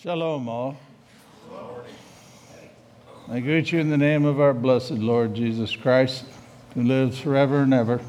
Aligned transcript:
Shalom, 0.00 0.48
all. 0.48 0.76
I 3.28 3.40
greet 3.40 3.72
you 3.72 3.80
in 3.80 3.90
the 3.90 3.98
name 3.98 4.24
of 4.26 4.40
our 4.40 4.54
blessed 4.54 4.92
Lord 4.92 5.34
Jesus 5.34 5.74
Christ, 5.74 6.24
who 6.74 6.84
lives 6.84 7.18
forever 7.18 7.62
and 7.62 7.74
ever, 7.74 8.00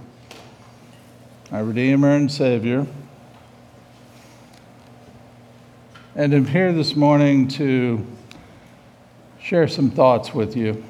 our 1.52 1.64
Redeemer 1.64 2.12
and 2.12 2.32
Savior. 2.32 2.86
And 6.14 6.32
I'm 6.32 6.46
here 6.46 6.72
this 6.74 6.96
morning 6.96 7.48
to 7.48 8.06
share 9.42 9.68
some 9.68 9.90
thoughts 9.90 10.32
with 10.32 10.56
you. 10.56 10.84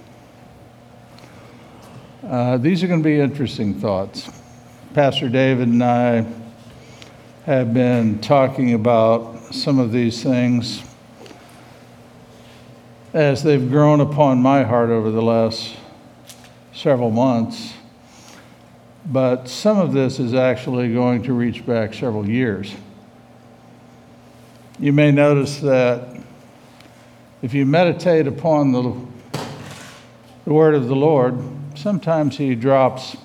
Uh, 2.27 2.57
these 2.57 2.83
are 2.83 2.87
going 2.87 2.99
to 3.01 3.07
be 3.09 3.21
interesting 3.21 3.73
thoughts. 3.73 4.29
Pastor 4.93 5.29
David 5.29 5.69
and 5.69 5.81
I 5.81 6.25
have 7.45 7.73
been 7.73 8.19
talking 8.19 8.73
about 8.73 9.53
some 9.53 9.79
of 9.79 9.93
these 9.93 10.21
things 10.21 10.88
as 13.13 13.43
they've 13.43 13.69
grown 13.69 14.01
upon 14.01 14.41
my 14.41 14.63
heart 14.63 14.89
over 14.89 15.09
the 15.09 15.21
last 15.21 15.75
several 16.73 17.09
months. 17.09 17.73
But 19.05 19.47
some 19.47 19.79
of 19.79 19.93
this 19.93 20.19
is 20.19 20.33
actually 20.33 20.93
going 20.93 21.23
to 21.23 21.33
reach 21.33 21.65
back 21.65 21.93
several 21.93 22.27
years. 22.27 22.73
You 24.77 24.93
may 24.93 25.11
notice 25.11 25.59
that 25.59 26.21
if 27.41 27.53
you 27.53 27.65
meditate 27.65 28.27
upon 28.27 28.71
the, 28.71 29.39
the 30.45 30.53
word 30.53 30.75
of 30.75 30.87
the 30.87 30.95
Lord, 30.95 31.41
sometimes 31.75 32.37
He 32.37 32.53
drops 32.53 33.17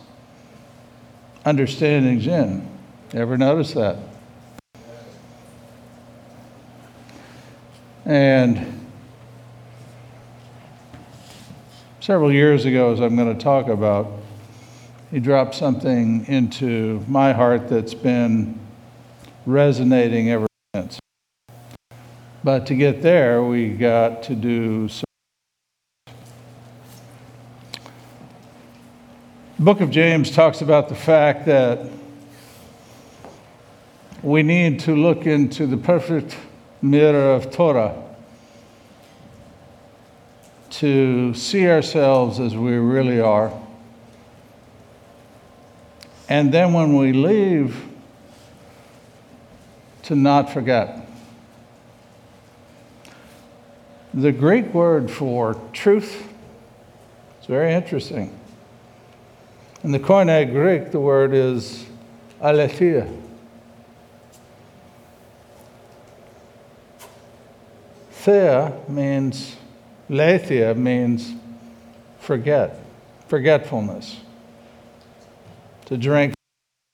understandings 1.45 2.27
in. 2.27 2.67
Ever 3.13 3.37
notice 3.37 3.73
that? 3.75 3.99
And 8.07 8.84
several 12.05 12.31
years 12.31 12.67
ago, 12.67 12.93
as 12.93 13.01
I'm 13.01 13.17
going 13.17 13.35
to 13.35 13.43
talk 13.43 13.67
about, 13.67 14.13
he 15.11 15.19
dropped 15.19 15.55
something 15.55 16.27
into 16.27 17.03
my 17.09 17.33
heart 17.33 17.67
that's 17.67 17.95
been 17.95 18.61
resonating 19.47 20.29
ever 20.29 20.47
since. 20.75 20.99
But 22.45 22.67
to 22.67 22.75
get 22.75 23.01
there, 23.01 23.43
we 23.43 23.71
got 23.71 24.23
to 24.25 24.35
do 24.35 24.87
some. 24.91 25.05
The 29.57 29.65
book 29.65 29.81
of 29.81 29.91
James 29.91 30.31
talks 30.31 30.61
about 30.61 30.91
the 30.91 30.95
fact 30.95 31.47
that 31.47 31.91
we 34.23 34.43
need 34.43 34.81
to 34.81 34.95
look 34.95 35.25
into 35.25 35.67
the 35.67 35.79
perfect 35.79 36.37
mirror 36.83 37.33
of 37.33 37.51
Torah 37.51 37.95
to 40.79 41.33
see 41.35 41.69
ourselves 41.69 42.41
as 42.41 42.57
we 42.57 42.73
really 42.73 43.21
are. 43.21 43.53
And 46.29 46.53
then 46.53 46.73
when 46.73 46.97
we 46.97 47.13
leave, 47.13 47.77
to 50.05 50.15
not 50.15 50.51
forget. 50.51 51.09
The 54.13 54.33
Greek 54.33 54.73
word 54.75 55.11
for 55.11 55.55
truth 55.73 56.29
is 57.41 57.47
very 57.47 57.73
interesting. 57.73 58.39
In 59.83 59.93
the 59.93 59.99
Koine 59.99 60.51
Greek, 60.51 60.91
the 60.91 61.01
word 61.01 61.33
is 61.35 61.87
aletheia. 62.41 63.09
Thea 68.11 68.73
means, 68.89 69.57
letheia 70.09 70.77
means 70.77 71.35
forget, 72.19 72.79
forgetfulness. 73.29 74.21
To 75.87 75.97
drink 75.97 76.35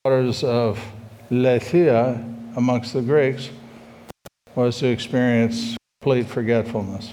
waters 0.03 0.43
of 0.43 0.83
letheia 1.29 2.17
amongst 2.55 2.93
the 2.93 3.01
Greeks 3.01 3.49
was 4.55 4.77
to 4.79 4.87
experience 4.87 5.77
complete 6.01 6.27
forgetfulness. 6.27 7.11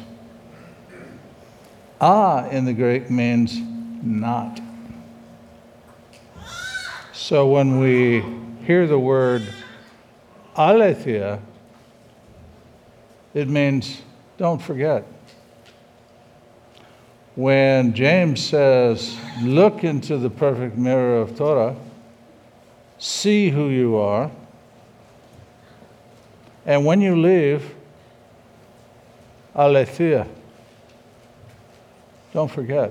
Ah 2.01 2.49
in 2.49 2.65
the 2.65 2.73
Greek 2.73 3.11
means 3.11 3.59
not. 4.03 4.61
So 7.13 7.49
when 7.49 7.81
we 7.81 8.25
hear 8.65 8.87
the 8.87 8.99
word 8.99 9.43
aletheia, 10.57 11.41
it 13.35 13.49
means 13.49 14.03
don't 14.39 14.63
forget. 14.63 15.05
When 17.39 17.95
James 17.95 18.45
says, 18.45 19.17
look 19.41 19.85
into 19.85 20.19
the 20.19 20.29
perfect 20.29 20.77
mirror 20.77 21.21
of 21.21 21.37
Torah, 21.37 21.77
see 22.99 23.49
who 23.49 23.69
you 23.69 23.95
are, 23.95 24.29
and 26.67 26.85
when 26.85 27.01
you 27.01 27.15
leave, 27.15 27.77
aletheia, 29.55 30.27
don't 32.33 32.51
forget. 32.51 32.91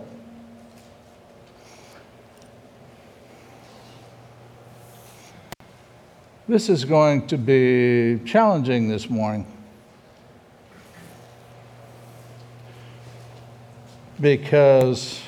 This 6.47 6.69
is 6.69 6.85
going 6.85 7.27
to 7.27 7.37
be 7.37 8.21
challenging 8.23 8.87
this 8.87 9.09
morning. 9.09 9.56
Because 14.19 15.21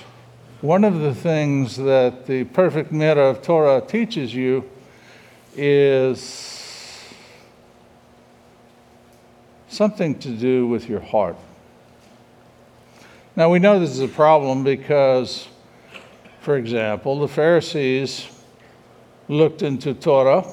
one 0.62 0.84
of 0.84 1.00
the 1.00 1.14
things 1.14 1.78
that 1.78 2.26
the 2.26 2.44
perfect 2.46 2.92
mirror 2.92 3.30
of 3.30 3.42
Torah 3.42 3.82
teaches 3.82 4.34
you 4.34 4.68
is 5.56 7.14
something 9.68 10.18
to 10.20 10.30
do 10.30 10.68
with 10.68 10.90
your 10.90 11.00
heart. 11.00 11.38
Now, 13.36 13.50
we 13.50 13.60
know 13.60 13.80
this 13.80 13.92
is 13.92 14.00
a 14.00 14.08
problem 14.08 14.64
because, 14.64 15.48
for 16.42 16.58
example, 16.58 17.20
the 17.20 17.28
Pharisees 17.28 18.28
looked 19.28 19.62
into 19.62 19.94
Torah 19.94 20.46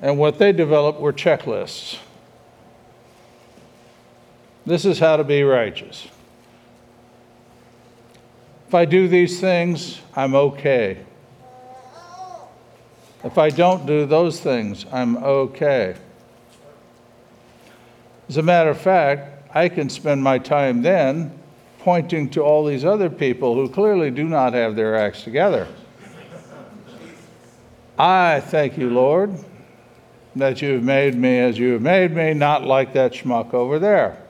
and 0.00 0.18
what 0.18 0.38
they 0.38 0.52
developed 0.52 1.00
were 1.00 1.12
checklists. 1.12 1.98
This 4.64 4.84
is 4.84 4.98
how 4.98 5.16
to 5.16 5.24
be 5.24 5.42
righteous. 5.42 6.08
If 8.74 8.78
I 8.78 8.86
do 8.86 9.06
these 9.06 9.38
things, 9.38 10.00
I'm 10.16 10.34
okay. 10.34 10.98
If 13.22 13.38
I 13.38 13.48
don't 13.50 13.86
do 13.86 14.04
those 14.04 14.40
things, 14.40 14.84
I'm 14.90 15.16
okay. 15.18 15.94
As 18.28 18.36
a 18.36 18.42
matter 18.42 18.70
of 18.70 18.80
fact, 18.80 19.48
I 19.54 19.68
can 19.68 19.88
spend 19.88 20.24
my 20.24 20.38
time 20.40 20.82
then 20.82 21.38
pointing 21.78 22.28
to 22.30 22.42
all 22.42 22.64
these 22.64 22.84
other 22.84 23.08
people 23.08 23.54
who 23.54 23.68
clearly 23.68 24.10
do 24.10 24.24
not 24.24 24.54
have 24.54 24.74
their 24.74 24.96
acts 24.96 25.22
together. 25.22 25.68
I 27.96 28.40
thank 28.40 28.76
you, 28.76 28.90
Lord, 28.90 29.38
that 30.34 30.60
you've 30.62 30.82
made 30.82 31.14
me 31.14 31.38
as 31.38 31.60
you 31.60 31.74
have 31.74 31.82
made 31.82 32.10
me, 32.10 32.34
not 32.34 32.64
like 32.64 32.92
that 32.94 33.12
schmuck 33.12 33.54
over 33.54 33.78
there. 33.78 34.23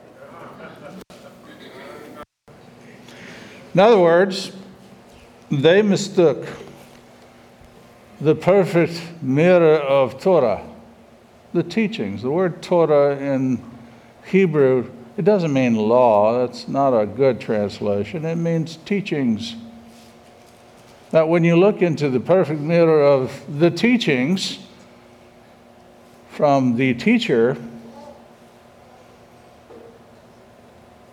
In 3.75 3.81
other 3.81 3.99
words, 3.99 4.53
they 5.51 5.81
mistook 5.81 6.47
the 8.21 8.33
perfect 8.33 9.21
mirror 9.21 9.75
of 9.75 10.17
Torah, 10.21 10.65
the 11.51 11.61
teachings. 11.61 12.21
The 12.21 12.31
word 12.31 12.63
Torah 12.63 13.17
in 13.17 13.61
Hebrew, 14.27 14.89
it 15.17 15.25
doesn't 15.25 15.51
mean 15.51 15.75
law, 15.75 16.39
that's 16.39 16.69
not 16.69 16.97
a 16.97 17.05
good 17.05 17.41
translation. 17.41 18.23
It 18.23 18.37
means 18.37 18.77
teachings. 18.77 19.57
That 21.11 21.27
when 21.27 21.43
you 21.43 21.57
look 21.57 21.81
into 21.81 22.09
the 22.09 22.21
perfect 22.21 22.61
mirror 22.61 23.03
of 23.03 23.43
the 23.59 23.69
teachings, 23.69 24.59
from 26.29 26.77
the 26.77 26.93
teacher, 26.93 27.57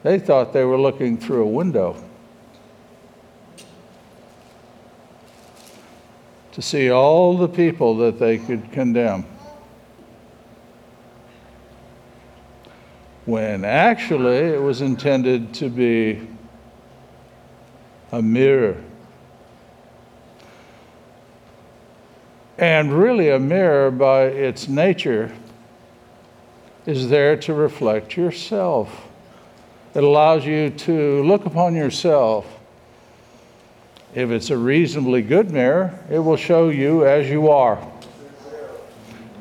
they 0.05 0.21
thought 0.21 0.53
they 0.53 0.63
were 0.63 0.79
looking 0.79 1.19
through 1.19 1.43
a 1.43 1.49
window 1.49 1.97
to 6.53 6.63
see 6.63 6.91
all 6.91 7.37
the 7.37 7.49
people 7.49 7.97
that 7.99 8.19
they 8.19 8.39
could 8.39 8.71
condemn. 8.73 9.25
When 13.25 13.65
actually 13.65 14.37
it 14.37 14.61
was 14.61 14.81
intended 14.81 15.55
to 15.55 15.69
be 15.69 16.27
a 18.11 18.21
mirror 18.21 18.77
And 22.63 22.93
really, 22.93 23.29
a 23.29 23.41
mirror, 23.41 23.91
by 23.91 24.27
its 24.27 24.69
nature, 24.69 25.33
is 26.87 27.09
there 27.09 27.37
to 27.39 27.55
reflect 27.55 28.17
yourself. 28.17 29.09
It 29.95 30.05
allows 30.05 30.47
you 30.47 30.71
to 30.71 31.25
look 31.25 31.45
upon 31.45 31.75
yourself. 31.75 32.61
If 34.15 34.31
it's 34.31 34.51
a 34.51 34.59
reasonably 34.59 35.23
good 35.23 35.51
mirror, 35.51 35.99
it 36.11 36.19
will 36.19 36.37
show 36.37 36.69
you 36.69 37.07
as 37.07 37.31
you 37.31 37.51
are. 37.51 37.79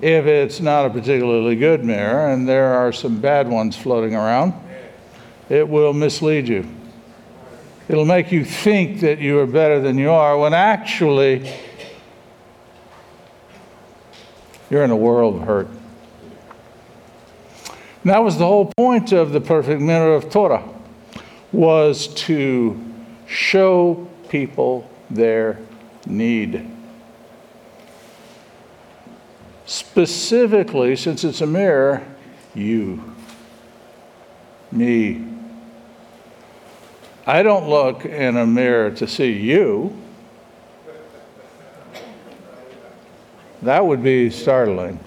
If 0.01 0.25
it's 0.25 0.61
not 0.61 0.85
a 0.85 0.89
particularly 0.89 1.57
good 1.57 1.83
mirror, 1.83 2.29
and 2.29 2.47
there 2.47 2.73
are 2.73 2.93
some 2.93 3.19
bad 3.19 3.49
ones 3.49 3.75
floating 3.75 4.15
around, 4.15 4.53
it 5.49 5.67
will 5.67 5.91
mislead 5.93 6.47
you. 6.47 6.65
It'll 7.89 8.05
make 8.05 8.31
you 8.31 8.45
think 8.45 9.01
that 9.01 9.19
you 9.19 9.39
are 9.39 9.45
better 9.45 9.81
than 9.81 9.97
you 9.97 10.09
are 10.09 10.37
when 10.37 10.53
actually 10.53 11.53
you're 14.69 14.85
in 14.85 14.91
a 14.91 14.95
world 14.95 15.35
of 15.35 15.41
hurt. 15.41 15.67
And 18.03 18.11
that 18.11 18.23
was 18.23 18.37
the 18.37 18.47
whole 18.47 18.71
point 18.77 19.11
of 19.11 19.33
the 19.33 19.41
perfect 19.41 19.81
mirror 19.81 20.15
of 20.15 20.29
Torah 20.29 20.67
was 21.51 22.07
to 22.07 22.81
show 23.27 24.07
people 24.31 24.89
their 25.09 25.59
need. 26.05 26.65
Specifically, 29.65 30.95
since 30.95 31.25
it's 31.25 31.41
a 31.41 31.45
mirror, 31.45 32.01
you, 32.55 33.13
me, 34.71 35.27
I 37.27 37.43
don't 37.43 37.69
look 37.69 38.05
in 38.05 38.37
a 38.37 38.47
mirror 38.47 38.91
to 38.91 39.07
see 39.07 39.33
you. 39.33 39.95
That 43.61 43.85
would 43.85 44.01
be 44.01 44.29
startling. 44.29 44.97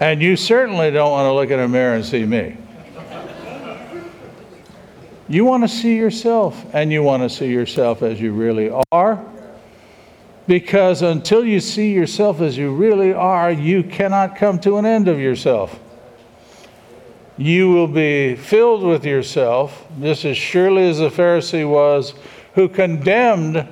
and 0.00 0.20
you 0.20 0.36
certainly 0.36 0.90
don't 0.90 1.12
want 1.12 1.26
to 1.26 1.32
look 1.32 1.50
in 1.50 1.60
a 1.60 1.68
mirror 1.68 1.94
and 1.94 2.04
see 2.04 2.26
me. 2.26 2.58
You 5.28 5.44
want 5.44 5.62
to 5.64 5.68
see 5.68 5.96
yourself, 5.96 6.64
and 6.74 6.92
you 6.92 7.02
want 7.02 7.22
to 7.22 7.30
see 7.30 7.50
yourself 7.50 8.02
as 8.02 8.20
you 8.20 8.32
really 8.32 8.70
are. 8.92 9.24
Because 10.46 11.00
until 11.00 11.44
you 11.44 11.60
see 11.60 11.92
yourself 11.92 12.40
as 12.40 12.58
you 12.58 12.74
really 12.74 13.14
are, 13.14 13.50
you 13.50 13.82
cannot 13.82 14.36
come 14.36 14.58
to 14.60 14.76
an 14.76 14.84
end 14.84 15.08
of 15.08 15.18
yourself 15.18 15.80
you 17.36 17.70
will 17.70 17.88
be 17.88 18.36
filled 18.36 18.82
with 18.82 19.04
yourself, 19.04 19.86
just 20.00 20.24
as 20.24 20.36
surely 20.36 20.88
as 20.88 20.98
the 20.98 21.08
Pharisee 21.08 21.68
was, 21.68 22.14
who 22.54 22.68
condemned 22.68 23.66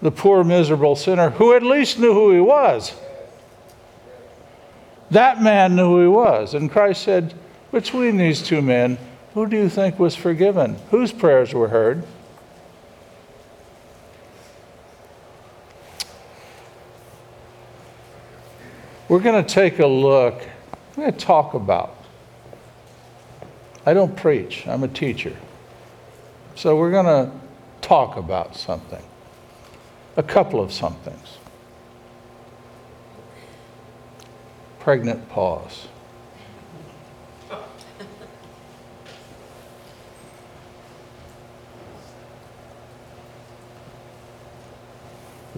the 0.00 0.10
poor, 0.10 0.44
miserable 0.44 0.94
sinner, 0.94 1.30
who 1.30 1.54
at 1.54 1.64
least 1.64 1.98
knew 1.98 2.12
who 2.12 2.32
he 2.32 2.40
was. 2.40 2.94
That 5.10 5.42
man 5.42 5.74
knew 5.74 5.88
who 5.88 6.02
he 6.02 6.08
was. 6.08 6.54
And 6.54 6.70
Christ 6.70 7.02
said, 7.02 7.34
Between 7.72 8.16
these 8.16 8.40
two 8.40 8.62
men, 8.62 8.98
who 9.34 9.46
do 9.46 9.56
you 9.56 9.68
think 9.68 9.98
was 9.98 10.14
forgiven? 10.14 10.76
Whose 10.90 11.12
prayers 11.12 11.54
were 11.54 11.68
heard? 11.68 12.04
We're 19.08 19.20
going 19.20 19.42
to 19.42 19.54
take 19.54 19.78
a 19.78 19.86
look, 19.86 20.42
we're 20.96 21.04
going 21.04 21.12
to 21.12 21.18
talk 21.18 21.54
about 21.54 21.98
I 23.88 23.94
don't 23.94 24.14
preach, 24.14 24.66
I'm 24.66 24.82
a 24.82 24.88
teacher. 24.88 25.34
So 26.54 26.76
we're 26.76 26.90
going 26.90 27.06
to 27.06 27.32
talk 27.80 28.18
about 28.18 28.54
something, 28.54 29.02
a 30.18 30.22
couple 30.22 30.60
of 30.60 30.74
somethings. 30.74 31.38
Pregnant 34.78 35.26
pause. 35.30 35.88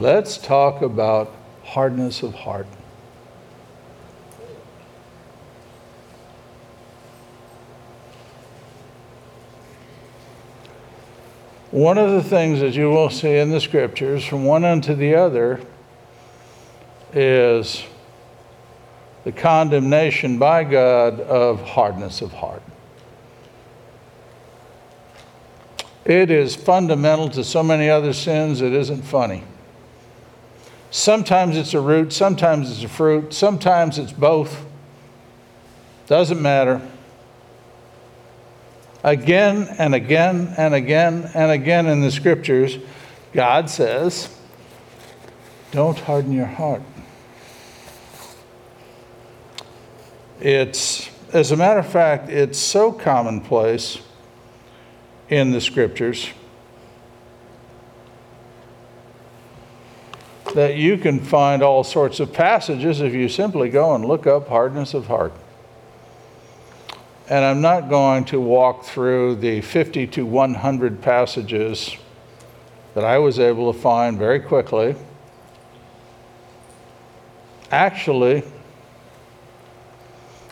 Let's 0.00 0.38
talk 0.38 0.80
about 0.80 1.30
hardness 1.62 2.22
of 2.22 2.34
heart. 2.34 2.66
One 11.70 11.98
of 11.98 12.12
the 12.12 12.22
things 12.22 12.60
that 12.60 12.72
you 12.72 12.88
will 12.88 13.10
see 13.10 13.36
in 13.36 13.50
the 13.50 13.60
scriptures 13.60 14.24
from 14.24 14.46
one 14.46 14.64
end 14.64 14.84
to 14.84 14.94
the 14.94 15.16
other 15.16 15.60
is 17.12 17.84
the 19.24 19.32
condemnation 19.32 20.38
by 20.38 20.64
God 20.64 21.20
of 21.20 21.60
hardness 21.60 22.22
of 22.22 22.32
heart. 22.32 22.62
It 26.06 26.30
is 26.30 26.56
fundamental 26.56 27.28
to 27.28 27.44
so 27.44 27.62
many 27.62 27.90
other 27.90 28.14
sins, 28.14 28.62
it 28.62 28.72
isn't 28.72 29.02
funny. 29.02 29.44
Sometimes 30.90 31.56
it's 31.56 31.72
a 31.72 31.80
root, 31.80 32.12
sometimes 32.12 32.70
it's 32.70 32.82
a 32.82 32.88
fruit, 32.88 33.32
sometimes 33.32 33.98
it's 33.98 34.12
both. 34.12 34.66
Doesn't 36.08 36.42
matter. 36.42 36.80
Again 39.04 39.68
and 39.78 39.94
again 39.94 40.52
and 40.58 40.74
again 40.74 41.30
and 41.34 41.52
again 41.52 41.86
in 41.86 42.00
the 42.00 42.10
scriptures, 42.10 42.76
God 43.32 43.70
says, 43.70 44.36
Don't 45.70 45.98
harden 45.98 46.32
your 46.32 46.46
heart. 46.46 46.82
It's, 50.40 51.08
as 51.32 51.52
a 51.52 51.56
matter 51.56 51.80
of 51.80 51.86
fact, 51.86 52.30
it's 52.30 52.58
so 52.58 52.90
commonplace 52.90 53.98
in 55.28 55.52
the 55.52 55.60
scriptures 55.60 56.30
that 60.54 60.76
you 60.76 60.98
can 60.98 61.20
find 61.20 61.62
all 61.62 61.84
sorts 61.84 62.20
of 62.20 62.32
passages 62.32 63.00
if 63.00 63.14
you 63.14 63.28
simply 63.28 63.68
go 63.68 63.94
and 63.94 64.04
look 64.04 64.26
up 64.26 64.48
hardness 64.48 64.94
of 64.94 65.06
heart. 65.06 65.32
And 67.28 67.44
I'm 67.44 67.60
not 67.60 67.88
going 67.88 68.24
to 68.26 68.40
walk 68.40 68.84
through 68.84 69.36
the 69.36 69.60
50 69.60 70.08
to 70.08 70.26
100 70.26 71.00
passages 71.00 71.96
that 72.94 73.04
I 73.04 73.18
was 73.18 73.38
able 73.38 73.72
to 73.72 73.78
find 73.78 74.18
very 74.18 74.40
quickly. 74.40 74.96
Actually, 77.70 78.42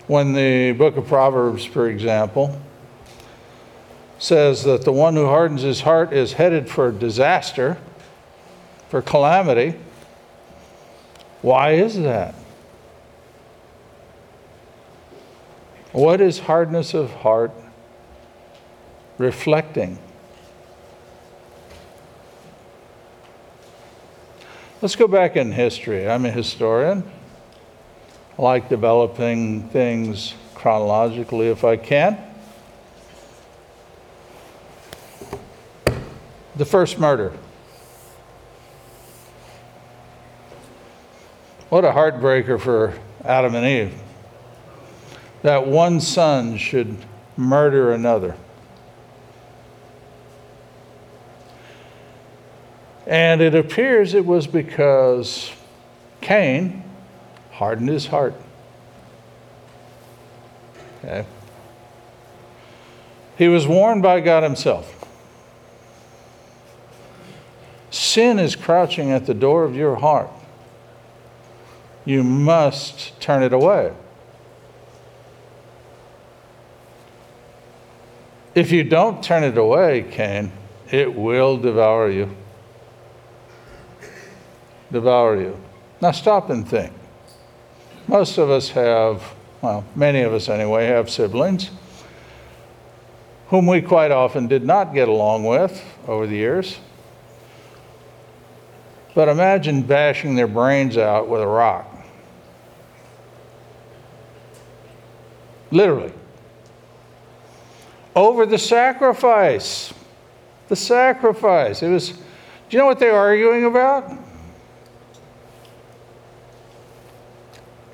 when 0.06 0.32
the 0.32 0.72
book 0.72 0.96
of 0.96 1.08
Proverbs, 1.08 1.64
for 1.64 1.88
example, 1.88 2.60
says 4.20 4.62
that 4.62 4.84
the 4.84 4.92
one 4.92 5.14
who 5.14 5.26
hardens 5.26 5.62
his 5.62 5.80
heart 5.80 6.12
is 6.12 6.34
headed 6.34 6.70
for 6.70 6.92
disaster, 6.92 7.76
for 8.88 9.02
calamity, 9.02 9.74
why 11.42 11.72
is 11.72 11.98
that? 12.00 12.34
What 15.92 16.20
is 16.20 16.40
hardness 16.40 16.94
of 16.94 17.12
heart 17.12 17.52
reflecting? 19.16 19.98
Let's 24.80 24.94
go 24.94 25.08
back 25.08 25.36
in 25.36 25.50
history. 25.50 26.08
I'm 26.08 26.24
a 26.24 26.30
historian. 26.30 27.02
I 28.38 28.42
like 28.42 28.68
developing 28.68 29.68
things 29.70 30.34
chronologically 30.54 31.48
if 31.48 31.64
I 31.64 31.76
can. 31.76 32.16
The 36.54 36.64
first 36.64 36.98
murder. 36.98 37.32
What 41.68 41.84
a 41.84 41.92
heartbreaker 41.92 42.58
for 42.58 42.98
Adam 43.24 43.54
and 43.54 43.66
Eve 43.66 43.94
that 45.42 45.66
one 45.66 46.00
son 46.00 46.56
should 46.56 46.96
murder 47.36 47.92
another. 47.92 48.36
And 53.06 53.40
it 53.40 53.54
appears 53.54 54.14
it 54.14 54.26
was 54.26 54.46
because 54.46 55.50
Cain 56.20 56.82
hardened 57.52 57.88
his 57.88 58.06
heart. 58.06 58.34
Okay. 60.98 61.24
He 63.38 63.48
was 63.48 63.66
warned 63.66 64.02
by 64.02 64.20
God 64.20 64.42
Himself. 64.42 64.94
Sin 67.90 68.38
is 68.38 68.56
crouching 68.56 69.10
at 69.12 69.26
the 69.26 69.32
door 69.32 69.64
of 69.64 69.74
your 69.74 69.96
heart. 69.96 70.28
You 72.08 72.24
must 72.24 73.20
turn 73.20 73.42
it 73.42 73.52
away. 73.52 73.92
If 78.54 78.72
you 78.72 78.82
don't 78.82 79.22
turn 79.22 79.44
it 79.44 79.58
away, 79.58 80.06
Cain, 80.10 80.50
it 80.90 81.14
will 81.14 81.58
devour 81.58 82.08
you. 82.08 82.34
Devour 84.90 85.38
you. 85.38 85.60
Now 86.00 86.12
stop 86.12 86.48
and 86.48 86.66
think. 86.66 86.94
Most 88.06 88.38
of 88.38 88.48
us 88.48 88.70
have, 88.70 89.22
well, 89.60 89.84
many 89.94 90.22
of 90.22 90.32
us 90.32 90.48
anyway, 90.48 90.86
have 90.86 91.10
siblings 91.10 91.70
whom 93.48 93.66
we 93.66 93.82
quite 93.82 94.12
often 94.12 94.48
did 94.48 94.64
not 94.64 94.94
get 94.94 95.08
along 95.08 95.44
with 95.44 95.84
over 96.06 96.26
the 96.26 96.36
years. 96.36 96.78
But 99.14 99.28
imagine 99.28 99.82
bashing 99.82 100.36
their 100.36 100.46
brains 100.46 100.96
out 100.96 101.28
with 101.28 101.42
a 101.42 101.46
rock. 101.46 101.96
Literally. 105.70 106.12
Over 108.16 108.46
the 108.46 108.58
sacrifice. 108.58 109.92
The 110.68 110.76
sacrifice. 110.76 111.82
It 111.82 111.88
was, 111.88 112.10
do 112.10 112.18
you 112.70 112.78
know 112.78 112.86
what 112.86 112.98
they're 112.98 113.16
arguing 113.16 113.64
about? 113.64 114.12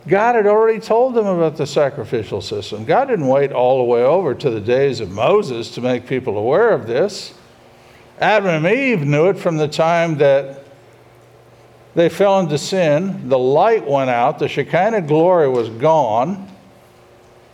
God 0.06 0.34
had 0.34 0.46
already 0.46 0.80
told 0.80 1.14
them 1.14 1.26
about 1.26 1.56
the 1.56 1.66
sacrificial 1.66 2.42
system. 2.42 2.84
God 2.84 3.06
didn't 3.06 3.26
wait 3.26 3.52
all 3.52 3.78
the 3.78 3.84
way 3.84 4.02
over 4.02 4.34
to 4.34 4.50
the 4.50 4.60
days 4.60 5.00
of 5.00 5.10
Moses 5.10 5.70
to 5.72 5.80
make 5.80 6.06
people 6.06 6.36
aware 6.36 6.70
of 6.70 6.86
this. 6.86 7.32
Adam 8.20 8.64
and 8.64 8.66
Eve 8.66 9.02
knew 9.02 9.28
it 9.28 9.38
from 9.38 9.56
the 9.56 9.66
time 9.66 10.18
that 10.18 10.64
they 11.94 12.08
fell 12.08 12.38
into 12.40 12.58
sin. 12.58 13.28
The 13.28 13.38
light 13.38 13.86
went 13.86 14.10
out, 14.10 14.38
the 14.38 14.48
Shekinah 14.48 15.02
glory 15.02 15.48
was 15.48 15.70
gone. 15.70 16.50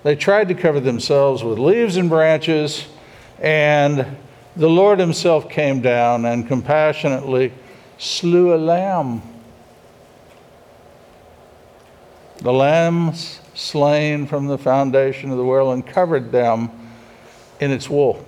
They 0.02 0.16
tried 0.16 0.48
to 0.48 0.54
cover 0.54 0.80
themselves 0.80 1.44
with 1.44 1.58
leaves 1.58 1.96
and 1.96 2.08
branches, 2.08 2.86
and 3.38 4.06
the 4.56 4.68
Lord 4.68 4.98
Himself 4.98 5.48
came 5.48 5.80
down 5.80 6.24
and 6.24 6.46
compassionately 6.46 7.52
slew 7.98 8.54
a 8.54 8.56
lamb 8.56 9.22
the 12.40 12.52
lambs 12.52 13.40
slain 13.54 14.26
from 14.26 14.46
the 14.46 14.56
foundation 14.56 15.30
of 15.30 15.36
the 15.36 15.44
world 15.44 15.74
and 15.74 15.86
covered 15.86 16.32
them 16.32 16.70
in 17.60 17.70
its 17.70 17.88
wool. 17.88 18.24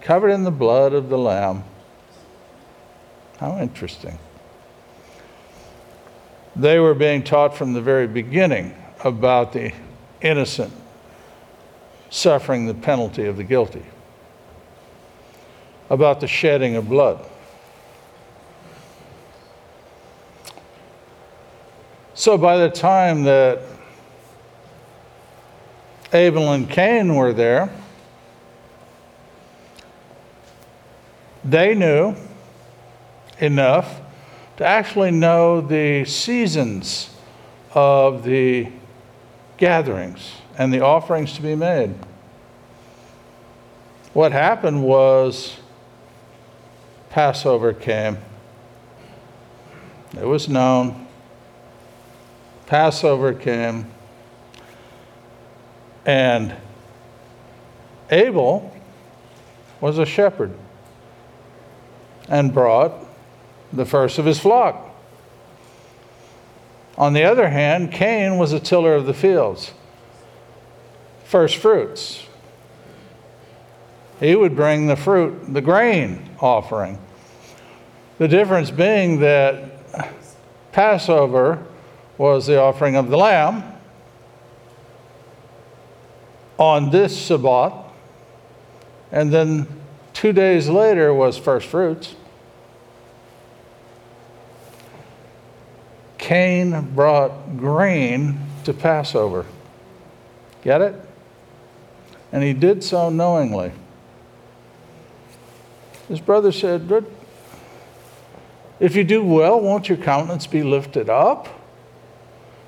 Covered 0.00 0.30
in 0.30 0.42
the 0.42 0.50
blood 0.50 0.92
of 0.92 1.10
the 1.10 1.18
lamb. 1.18 1.62
How 3.38 3.58
interesting. 3.58 4.18
They 6.56 6.80
were 6.80 6.94
being 6.94 7.22
taught 7.22 7.56
from 7.56 7.72
the 7.72 7.80
very 7.80 8.08
beginning 8.08 8.74
about 9.04 9.52
the 9.52 9.72
innocent 10.20 10.72
suffering 12.10 12.66
the 12.66 12.74
penalty 12.74 13.26
of 13.26 13.36
the 13.36 13.44
guilty, 13.44 13.84
about 15.90 16.20
the 16.20 16.26
shedding 16.26 16.76
of 16.76 16.88
blood. 16.88 17.24
So 22.14 22.36
by 22.36 22.56
the 22.56 22.70
time 22.70 23.24
that 23.24 23.60
Abel 26.12 26.52
and 26.52 26.68
Cain 26.68 27.14
were 27.14 27.32
there, 27.32 27.70
they 31.44 31.74
knew 31.74 32.16
enough 33.38 34.00
to 34.56 34.64
actually 34.64 35.12
know 35.12 35.60
the 35.60 36.04
seasons 36.04 37.10
of 37.72 38.24
the 38.24 38.68
gatherings 39.58 40.32
and 40.56 40.72
the 40.72 40.80
offerings 40.80 41.34
to 41.34 41.42
be 41.42 41.54
made. 41.54 41.94
What 44.14 44.32
happened 44.32 44.82
was 44.82 45.58
Passover 47.10 47.72
came. 47.72 48.18
It 50.18 50.24
was 50.24 50.48
known. 50.48 51.06
Passover 52.66 53.32
came, 53.32 53.86
and 56.04 56.54
Abel 58.10 58.74
was 59.80 59.98
a 59.98 60.04
shepherd 60.04 60.54
and 62.28 62.52
brought 62.52 62.92
the 63.72 63.86
first 63.86 64.18
of 64.18 64.26
his 64.26 64.38
flock. 64.38 64.87
On 66.98 67.12
the 67.12 67.22
other 67.22 67.48
hand, 67.48 67.92
Cain 67.92 68.38
was 68.38 68.52
a 68.52 68.58
tiller 68.58 68.94
of 68.94 69.06
the 69.06 69.14
fields, 69.14 69.72
first 71.24 71.56
fruits. 71.56 72.26
He 74.18 74.34
would 74.34 74.56
bring 74.56 74.88
the 74.88 74.96
fruit, 74.96 75.54
the 75.54 75.60
grain 75.60 76.28
offering. 76.40 76.98
The 78.18 78.26
difference 78.26 78.72
being 78.72 79.20
that 79.20 79.70
Passover 80.72 81.64
was 82.18 82.48
the 82.48 82.60
offering 82.60 82.96
of 82.96 83.10
the 83.10 83.16
lamb. 83.16 83.62
On 86.58 86.90
this 86.90 87.16
Sabbath, 87.16 87.74
and 89.12 89.32
then 89.32 89.68
two 90.12 90.32
days 90.32 90.68
later 90.68 91.14
was 91.14 91.38
first 91.38 91.68
fruits. 91.68 92.16
Cain 96.28 96.82
brought 96.94 97.56
grain 97.56 98.38
to 98.64 98.74
Passover. 98.74 99.46
Get 100.62 100.82
it? 100.82 100.94
And 102.32 102.42
he 102.42 102.52
did 102.52 102.84
so 102.84 103.08
knowingly. 103.08 103.72
His 106.06 106.20
brother 106.20 106.52
said, 106.52 107.06
If 108.78 108.94
you 108.94 109.04
do 109.04 109.24
well, 109.24 109.58
won't 109.58 109.88
your 109.88 109.96
countenance 109.96 110.46
be 110.46 110.62
lifted 110.62 111.08
up? 111.08 111.46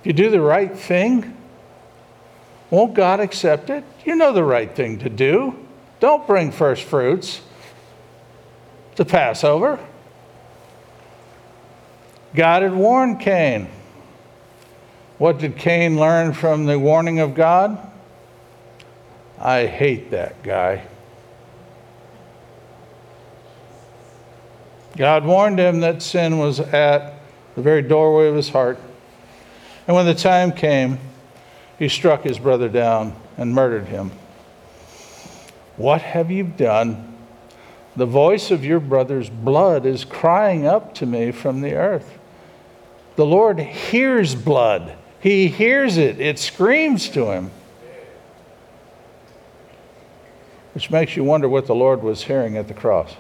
If 0.01 0.07
you 0.07 0.15
do 0.15 0.31
the 0.31 0.41
right 0.41 0.75
thing, 0.75 1.37
won't 2.71 2.95
God 2.95 3.21
accept 3.21 3.69
it? 3.69 3.85
You 4.07 4.17
know 4.17 4.33
the 4.33 4.43
right 4.43 4.75
thing 4.75 5.01
to 5.01 5.11
do. 5.11 5.55
Don't 6.01 6.27
bring 6.27 6.51
first 6.51 6.85
fruits 6.85 7.43
to 8.97 9.05
Passover. 9.05 9.79
God 12.35 12.63
had 12.63 12.75
warned 12.75 13.21
Cain. 13.21 13.69
What 15.19 15.39
did 15.39 15.57
Cain 15.57 15.99
learn 15.99 16.33
from 16.33 16.67
the 16.67 16.79
warning 16.79 17.19
of 17.19 17.35
God? 17.35 17.79
I 19.39 19.67
hate 19.67 20.11
that 20.13 20.43
guy. 20.43 20.87
God 24.97 25.25
warned 25.25 25.59
him 25.59 25.81
that 25.81 26.03
sin 26.03 26.39
was 26.39 26.61
at 26.61 27.15
the 27.55 27.63
very 27.63 27.83
doorway 27.83 28.29
of 28.29 28.37
his 28.37 28.49
heart. 28.49 28.79
And 29.87 29.97
when 29.97 30.07
the 30.07 30.15
time 30.15 30.53
came, 30.53 30.99
he 31.79 31.89
struck 31.89 32.23
his 32.23 32.39
brother 32.39 32.69
down 32.69 33.17
and 33.37 33.55
murdered 33.55 33.87
him. 33.87 34.13
What 35.77 36.03
have 36.03 36.31
you 36.31 36.45
done? 36.45 37.17
The 37.97 38.07
voice 38.07 38.51
of 38.51 38.65
your 38.65 38.81
brother's 38.81 39.31
blood 39.31 39.87
is 39.87 40.05
crying 40.05 40.67
up 40.67 40.95
to 40.95 41.07
me 41.07 41.33
from 41.33 41.61
the 41.61 41.75
earth. 41.75 42.20
The 43.21 43.27
Lord 43.27 43.59
hears 43.59 44.35
blood, 44.35 44.97
He 45.21 45.49
hears 45.49 45.99
it, 45.99 46.19
it 46.23 46.39
screams 46.39 47.11
to 47.11 47.27
Him. 47.27 47.51
Which 50.73 50.91
makes 50.91 51.17
you 51.17 51.23
wonder 51.23 51.47
what 51.47 51.67
the 51.67 51.75
Lord 51.75 52.03
was 52.03 52.23
hearing 52.25 52.57
at 52.57 52.67
the 52.67 52.73
cross. 52.73 53.13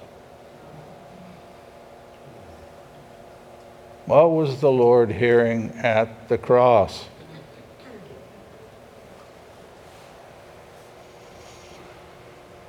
What 4.06 4.30
was 4.30 4.62
the 4.62 4.70
Lord 4.70 5.12
hearing 5.12 5.68
at 5.76 6.30
the 6.30 6.38
cross? 6.38 7.04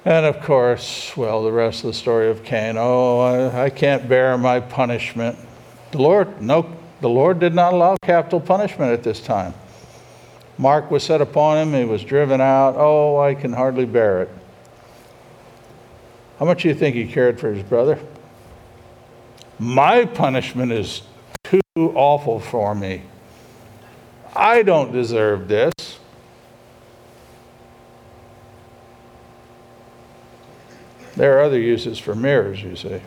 And 0.03 0.25
of 0.25 0.41
course, 0.41 1.15
well, 1.15 1.43
the 1.43 1.53
rest 1.53 1.85
of 1.85 1.91
the 1.91 1.93
story 1.93 2.29
of 2.29 2.43
Cain. 2.43 2.75
Oh, 2.77 3.19
I, 3.21 3.63
I, 3.63 3.69
can't 3.69 4.09
bear 4.09 4.38
my 4.38 4.59
punishment. 4.59 5.39
The 5.91 6.01
Lord, 6.01 6.41
no, 6.41 6.80
the 7.01 7.10
Lord 7.10 7.39
did 7.39 7.53
not 7.53 7.74
allow 7.74 7.98
capital 8.01 8.39
punishment 8.39 8.93
at 8.93 9.03
this 9.03 9.20
time. 9.20 9.53
Mark 10.58 10.91
was 10.91 11.03
set 11.03 11.22
upon 11.22 11.58
him. 11.58 11.74
He 11.74 11.86
was 11.86 12.03
driven 12.03 12.39
out. 12.39 12.75
Oh, 12.77 13.20
I 13.20 13.34
can 13.34 13.51
hardly 13.51 13.86
bear 13.86 14.22
it. 14.22 14.29
How 16.38 16.46
much 16.46 16.62
do 16.62 16.67
you 16.67 16.75
think 16.75 16.96
he 16.96 17.05
cared 17.05 17.39
for 17.39 17.51
his 17.51 17.63
brother? 17.63 18.00
My 19.58 20.05
punishment 20.05 20.72
is 20.72 21.01
too 21.43 21.62
awful 21.75 22.39
for 22.39 22.75
me. 22.75 23.03
I 24.36 24.63
don't 24.63 24.91
deserve 24.91 25.48
this. 25.48 25.74
There 31.15 31.38
are 31.38 31.41
other 31.41 31.60
uses 31.60 32.00
for 32.00 32.15
mirrors, 32.15 32.62
you 32.63 32.75
see. 32.75 33.01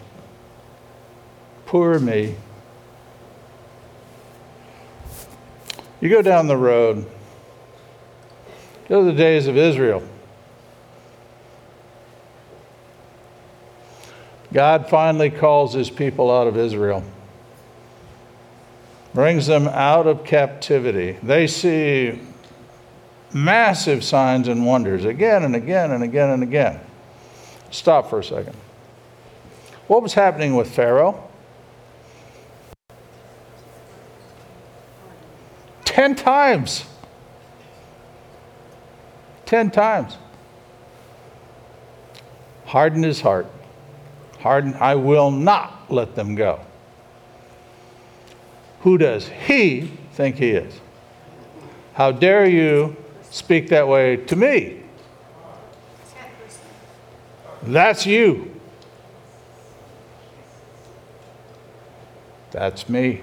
Poor 1.67 1.99
me. 1.99 2.37
You 6.05 6.11
go 6.11 6.21
down 6.21 6.49
the 6.49 6.57
road, 6.57 7.07
go 8.91 9.01
to 9.01 9.07
the 9.07 9.17
days 9.17 9.47
of 9.47 9.57
Israel. 9.57 10.07
God 14.53 14.91
finally 14.91 15.31
calls 15.31 15.73
his 15.73 15.89
people 15.89 16.31
out 16.31 16.47
of 16.47 16.59
Israel. 16.59 17.03
brings 19.15 19.47
them 19.47 19.67
out 19.67 20.07
of 20.07 20.25
captivity. 20.25 21.13
They 21.23 21.47
see 21.47 22.21
massive 23.33 24.05
signs 24.05 24.47
and 24.47 24.67
wonders 24.67 25.07
again 25.07 25.43
and 25.43 25.57
again 25.57 25.91
and 25.91 26.05
again 26.05 26.29
and 26.29 26.43
again. 26.43 26.81
Stop 27.71 28.11
for 28.11 28.19
a 28.19 28.25
second. 28.25 28.57
What 29.87 30.03
was 30.03 30.13
happening 30.13 30.55
with 30.55 30.71
Pharaoh? 30.71 31.31
Ten 35.95 36.17
times. 36.17 36.87
Ten 39.47 39.71
times. 39.71 40.19
Hardened 42.67 43.05
his 43.05 43.21
heart. 43.21 43.47
Hardened, 44.41 44.75
I 44.81 44.97
will 44.97 45.31
not 45.31 45.85
let 45.89 46.17
them 46.17 46.35
go. 46.35 46.59
Who 48.81 48.99
does 48.99 49.29
he 49.29 49.93
think 50.15 50.35
he 50.35 50.51
is? 50.51 50.81
How 51.93 52.11
dare 52.11 52.45
you 52.45 52.97
speak 53.31 53.69
that 53.69 53.87
way 53.87 54.17
to 54.17 54.35
me? 54.35 54.81
That's 57.63 58.05
you. 58.05 58.51
That's 62.51 62.89
me. 62.89 63.21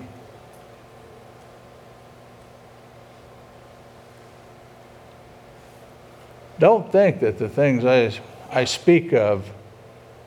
Don't 6.61 6.91
think 6.91 7.21
that 7.21 7.39
the 7.39 7.49
things 7.49 7.85
I, 7.85 8.11
I 8.51 8.65
speak 8.65 9.13
of 9.13 9.51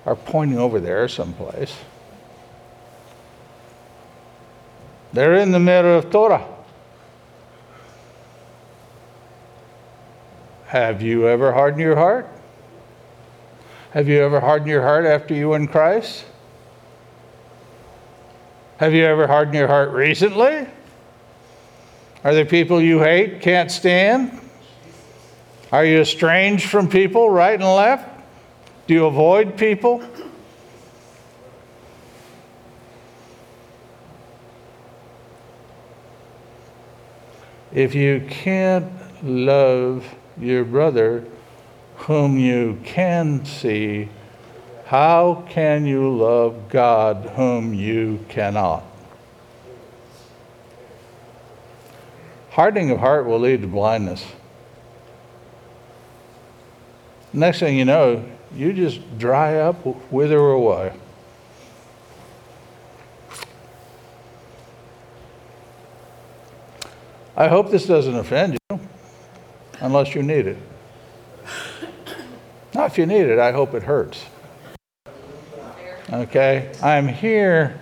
are 0.04 0.16
pointing 0.16 0.58
over 0.58 0.80
there 0.80 1.06
someplace. 1.06 1.72
They're 5.12 5.34
in 5.34 5.52
the 5.52 5.60
mirror 5.60 5.94
of 5.94 6.10
Torah. 6.10 6.44
Have 10.66 11.02
you 11.02 11.28
ever 11.28 11.52
hardened 11.52 11.80
your 11.80 11.94
heart? 11.94 12.28
Have 13.92 14.08
you 14.08 14.20
ever 14.20 14.40
hardened 14.40 14.68
your 14.68 14.82
heart 14.82 15.04
after 15.04 15.34
you 15.34 15.54
in 15.54 15.68
Christ? 15.68 16.24
Have 18.78 18.92
you 18.92 19.04
ever 19.04 19.28
hardened 19.28 19.54
your 19.54 19.68
heart 19.68 19.90
recently? 19.90 20.66
Are 22.24 22.34
there 22.34 22.44
people 22.44 22.80
you 22.80 22.98
hate, 22.98 23.40
can't 23.40 23.70
stand? 23.70 24.40
Are 25.74 25.84
you 25.84 26.02
estranged 26.02 26.70
from 26.70 26.88
people 26.88 27.28
right 27.28 27.54
and 27.54 27.64
left? 27.64 28.08
Do 28.86 28.94
you 28.94 29.06
avoid 29.06 29.56
people? 29.56 30.04
If 37.72 37.96
you 37.96 38.24
can't 38.30 38.88
love 39.24 40.06
your 40.38 40.62
brother 40.62 41.24
whom 41.96 42.38
you 42.38 42.78
can 42.84 43.44
see, 43.44 44.10
how 44.84 45.44
can 45.48 45.86
you 45.86 46.08
love 46.16 46.68
God 46.68 47.32
whom 47.34 47.74
you 47.74 48.24
cannot? 48.28 48.84
Hardening 52.50 52.92
of 52.92 53.00
heart 53.00 53.26
will 53.26 53.40
lead 53.40 53.62
to 53.62 53.66
blindness. 53.66 54.24
Next 57.34 57.58
thing 57.58 57.76
you 57.76 57.84
know, 57.84 58.24
you 58.54 58.72
just 58.72 59.18
dry 59.18 59.56
up, 59.56 59.84
wither 60.12 60.38
away. 60.38 60.92
I 67.36 67.48
hope 67.48 67.72
this 67.72 67.86
doesn't 67.86 68.14
offend 68.14 68.56
you, 68.70 68.80
unless 69.80 70.14
you 70.14 70.22
need 70.22 70.46
it. 70.46 70.58
Not 72.72 72.92
if 72.92 72.98
you 72.98 73.06
need 73.06 73.26
it, 73.26 73.40
I 73.40 73.50
hope 73.50 73.74
it 73.74 73.82
hurts. 73.82 74.24
Okay? 76.12 76.72
I'm 76.80 77.08
here 77.08 77.80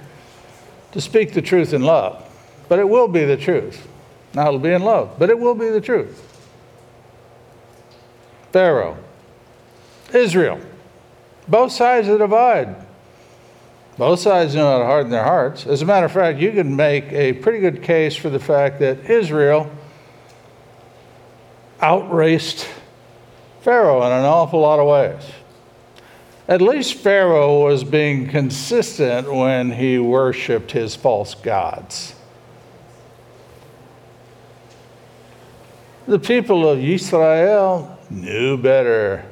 to 0.92 1.00
speak 1.02 1.34
the 1.34 1.42
truth 1.42 1.74
in 1.74 1.82
love, 1.82 2.26
but 2.70 2.78
it 2.78 2.88
will 2.88 3.08
be 3.08 3.26
the 3.26 3.36
truth. 3.36 3.86
Now, 4.32 4.48
it'll 4.48 4.58
be 4.58 4.72
in 4.72 4.82
love, 4.82 5.18
but 5.18 5.28
it 5.28 5.38
will 5.38 5.54
be 5.54 5.68
the 5.68 5.80
truth. 5.82 6.26
Pharaoh, 8.50 8.96
Israel, 10.14 10.60
both 11.48 11.72
sides 11.72 12.08
of 12.08 12.14
the 12.14 12.18
divide. 12.18 12.76
Both 13.98 14.20
sides 14.20 14.54
know 14.54 14.70
how 14.70 14.78
to 14.78 14.84
harden 14.86 15.10
their 15.10 15.24
hearts. 15.24 15.66
As 15.66 15.82
a 15.82 15.86
matter 15.86 16.06
of 16.06 16.12
fact, 16.12 16.38
you 16.38 16.52
can 16.52 16.74
make 16.74 17.12
a 17.12 17.34
pretty 17.34 17.58
good 17.60 17.82
case 17.82 18.16
for 18.16 18.30
the 18.30 18.40
fact 18.40 18.80
that 18.80 19.10
Israel 19.10 19.70
outraced 21.80 22.68
Pharaoh 23.60 24.02
in 24.06 24.12
an 24.12 24.24
awful 24.24 24.60
lot 24.60 24.78
of 24.78 24.86
ways. 24.86 25.30
At 26.48 26.60
least 26.60 26.94
Pharaoh 26.94 27.64
was 27.64 27.84
being 27.84 28.28
consistent 28.28 29.32
when 29.32 29.72
he 29.72 29.98
worshiped 29.98 30.72
his 30.72 30.96
false 30.96 31.34
gods. 31.34 32.14
The 36.06 36.18
people 36.18 36.68
of 36.68 36.80
Israel 36.80 37.98
knew 38.10 38.56
better. 38.56 39.24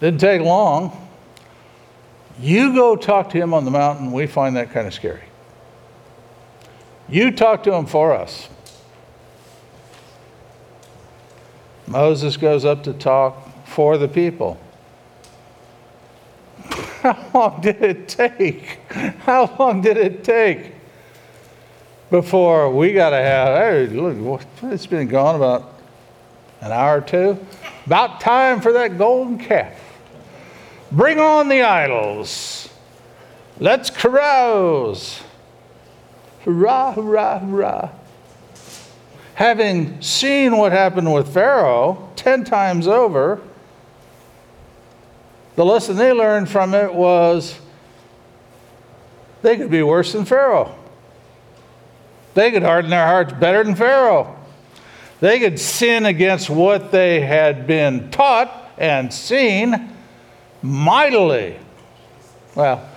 Didn't 0.00 0.20
take 0.20 0.42
long. 0.42 1.08
You 2.38 2.74
go 2.74 2.96
talk 2.96 3.30
to 3.30 3.38
him 3.38 3.54
on 3.54 3.64
the 3.64 3.70
mountain, 3.70 4.12
we 4.12 4.26
find 4.26 4.56
that 4.56 4.70
kind 4.70 4.86
of 4.86 4.92
scary. 4.92 5.22
You 7.08 7.30
talk 7.30 7.62
to 7.62 7.72
him 7.72 7.86
for 7.86 8.14
us. 8.14 8.48
Moses 11.86 12.36
goes 12.36 12.64
up 12.64 12.82
to 12.84 12.92
talk 12.92 13.66
for 13.66 13.96
the 13.96 14.08
people. 14.08 14.58
How 17.00 17.30
long 17.32 17.60
did 17.60 17.80
it 17.80 18.08
take? 18.08 18.80
How 18.90 19.54
long 19.58 19.80
did 19.80 19.96
it 19.96 20.24
take 20.24 20.72
before 22.10 22.70
we 22.72 22.92
got 22.92 23.10
to 23.10 23.16
have, 23.16 23.56
hey, 23.56 23.86
look, 23.86 24.42
it's 24.62 24.86
been 24.86 25.08
gone 25.08 25.36
about 25.36 25.74
an 26.60 26.72
hour 26.72 26.98
or 26.98 27.00
two. 27.00 27.38
About 27.86 28.20
time 28.20 28.60
for 28.60 28.72
that 28.72 28.98
golden 28.98 29.38
calf. 29.38 29.85
Bring 30.92 31.18
on 31.18 31.48
the 31.48 31.62
idols. 31.62 32.68
Let's 33.58 33.90
carouse. 33.90 35.22
Hurrah, 36.44 36.92
hurrah, 36.92 37.38
hurrah 37.40 37.90
having 39.36 40.00
seen 40.00 40.56
what 40.56 40.72
happened 40.72 41.12
with 41.12 41.32
Pharaoh 41.32 42.10
10 42.16 42.44
times 42.44 42.88
over, 42.88 43.38
the 45.56 45.64
lesson 45.64 45.96
they 45.96 46.10
learned 46.10 46.48
from 46.48 46.72
it 46.72 46.92
was 46.92 47.60
they 49.42 49.58
could 49.58 49.70
be 49.70 49.82
worse 49.82 50.14
than 50.14 50.24
Pharaoh. 50.24 50.74
They 52.32 52.50
could 52.50 52.62
harden 52.62 52.90
their 52.90 53.06
hearts 53.06 53.34
better 53.34 53.62
than 53.62 53.74
Pharaoh. 53.74 54.34
They 55.20 55.38
could 55.38 55.60
sin 55.60 56.06
against 56.06 56.48
what 56.48 56.90
they 56.90 57.20
had 57.20 57.66
been 57.66 58.10
taught 58.10 58.50
and 58.78 59.12
seen 59.12 59.92
mightily. 60.62 61.58
Well, 62.54 62.88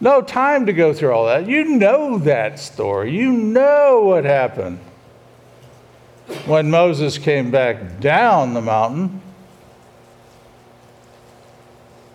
no 0.00 0.22
time 0.22 0.66
to 0.66 0.72
go 0.72 0.92
through 0.92 1.12
all 1.12 1.26
that. 1.26 1.48
You 1.48 1.64
know 1.64 2.18
that 2.18 2.58
story. 2.58 3.14
You 3.16 3.32
know 3.32 4.02
what 4.04 4.24
happened 4.24 4.78
when 6.46 6.70
Moses 6.70 7.18
came 7.18 7.50
back 7.50 8.00
down 8.00 8.54
the 8.54 8.60
mountain 8.60 9.20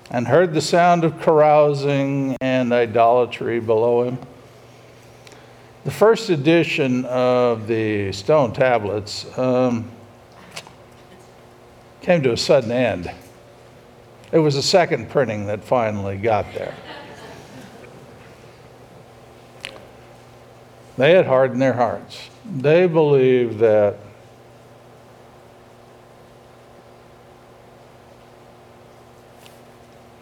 and 0.10 0.28
heard 0.28 0.54
the 0.54 0.62
sound 0.62 1.04
of 1.04 1.20
carousing 1.20 2.38
and 2.40 2.72
idolatry 2.72 3.60
below 3.60 4.04
him. 4.04 4.18
The 5.84 5.92
first 5.92 6.30
edition 6.30 7.04
of 7.06 7.68
the 7.68 8.14
stone 8.14 8.54
tablets 8.54 9.38
um, 9.38 9.92
came 12.02 12.22
to 12.24 12.32
a 12.32 12.38
sudden 12.38 12.72
end. 12.72 13.12
It 14.34 14.40
was 14.40 14.56
the 14.56 14.64
second 14.64 15.12
printing 15.12 15.46
that 15.46 15.64
finally 15.64 16.18
got 16.18 16.52
there. 16.56 16.74
They 20.98 21.12
had 21.12 21.28
hardened 21.28 21.62
their 21.62 21.74
hearts. 21.74 22.30
They 22.44 22.88
believed 22.88 23.60
that 23.60 23.98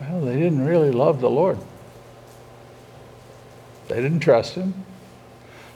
well, 0.01 0.19
they 0.19 0.35
didn't 0.35 0.65
really 0.65 0.91
love 0.91 1.21
the 1.21 1.29
Lord. 1.29 1.57
They 3.87 3.95
didn't 3.95 4.19
trust 4.19 4.55
Him. 4.55 4.85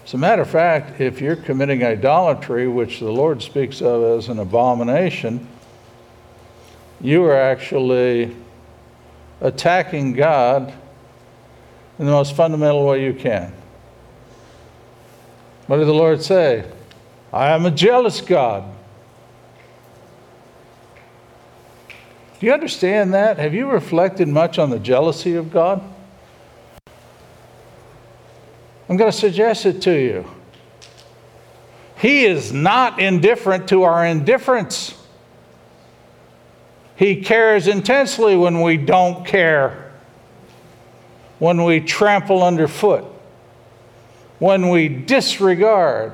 As 0.03 0.13
a 0.13 0.17
matter 0.17 0.41
of 0.41 0.49
fact, 0.49 0.99
if 0.99 1.21
you're 1.21 1.37
committing 1.37 1.85
idolatry, 1.85 2.67
which 2.67 2.99
the 2.99 3.11
Lord 3.11 3.41
speaks 3.41 3.81
of 3.81 4.03
as 4.03 4.27
an 4.27 4.39
abomination, 4.39 5.47
you 7.01 7.23
are 7.25 7.39
actually 7.39 8.35
attacking 9.41 10.13
God 10.13 10.73
in 11.99 12.05
the 12.05 12.11
most 12.11 12.35
fundamental 12.35 12.85
way 12.85 13.03
you 13.03 13.13
can. 13.13 13.53
What 15.67 15.77
did 15.77 15.87
the 15.87 15.93
Lord 15.93 16.21
say? 16.21 16.65
I 17.33 17.49
am 17.49 17.65
a 17.65 17.71
jealous 17.71 18.21
God. 18.21 18.63
Do 22.39 22.45
you 22.45 22.53
understand 22.53 23.13
that? 23.13 23.39
Have 23.39 23.53
you 23.53 23.69
reflected 23.69 24.27
much 24.27 24.59
on 24.59 24.69
the 24.69 24.79
jealousy 24.79 25.35
of 25.35 25.51
God? 25.51 25.81
I'm 28.87 28.97
going 28.97 29.11
to 29.11 29.17
suggest 29.17 29.65
it 29.65 29.81
to 29.83 29.91
you. 29.91 30.29
He 31.97 32.25
is 32.25 32.53
not 32.53 32.99
indifferent 32.99 33.69
to 33.69 33.83
our 33.83 34.05
indifference. 34.05 34.94
He 36.95 37.21
cares 37.21 37.67
intensely 37.67 38.37
when 38.37 38.61
we 38.61 38.77
don't 38.77 39.25
care, 39.25 39.91
when 41.39 41.63
we 41.63 41.81
trample 41.81 42.41
underfoot, 42.41 43.03
when 44.39 44.69
we 44.69 44.87
disregard, 44.87 46.13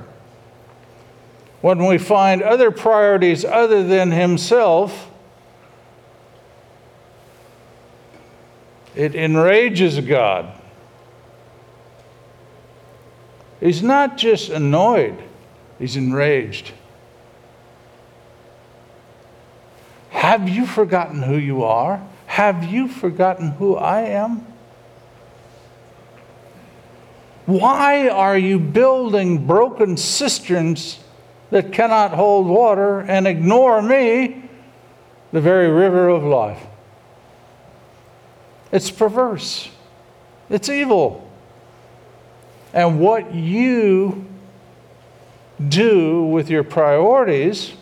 when 1.61 1.85
we 1.85 1.99
find 1.99 2.41
other 2.41 2.71
priorities 2.71 3.45
other 3.45 3.83
than 3.83 4.11
Himself. 4.11 5.09
It 8.95 9.15
enrages 9.15 9.99
God. 9.99 10.51
He's 13.59 13.83
not 13.83 14.17
just 14.17 14.49
annoyed, 14.49 15.15
he's 15.77 15.95
enraged. 15.95 16.73
Have 20.11 20.47
you 20.47 20.65
forgotten 20.65 21.23
who 21.23 21.37
you 21.37 21.63
are? 21.63 22.05
Have 22.27 22.65
you 22.65 22.87
forgotten 22.87 23.51
who 23.51 23.75
I 23.75 24.01
am? 24.01 24.45
Why 27.45 28.07
are 28.07 28.37
you 28.37 28.59
building 28.59 29.47
broken 29.47 29.97
cisterns 29.97 30.99
that 31.49 31.73
cannot 31.73 32.11
hold 32.11 32.47
water 32.47 32.99
and 32.99 33.25
ignore 33.25 33.81
me, 33.81 34.49
the 35.31 35.41
very 35.41 35.69
river 35.69 36.09
of 36.09 36.23
life? 36.23 36.61
It's 38.71 38.91
perverse, 38.91 39.69
it's 40.49 40.69
evil. 40.69 41.29
And 42.73 42.99
what 42.99 43.33
you 43.33 44.25
do 45.67 46.23
with 46.23 46.49
your 46.49 46.63
priorities 46.63 47.73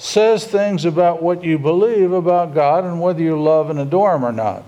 says 0.00 0.46
things 0.46 0.86
about 0.86 1.22
what 1.22 1.44
you 1.44 1.58
believe 1.58 2.10
about 2.12 2.54
God 2.54 2.84
and 2.84 3.02
whether 3.02 3.20
you 3.20 3.40
love 3.40 3.68
and 3.68 3.78
adore 3.78 4.14
Him 4.16 4.24
or 4.24 4.32
not. 4.32 4.64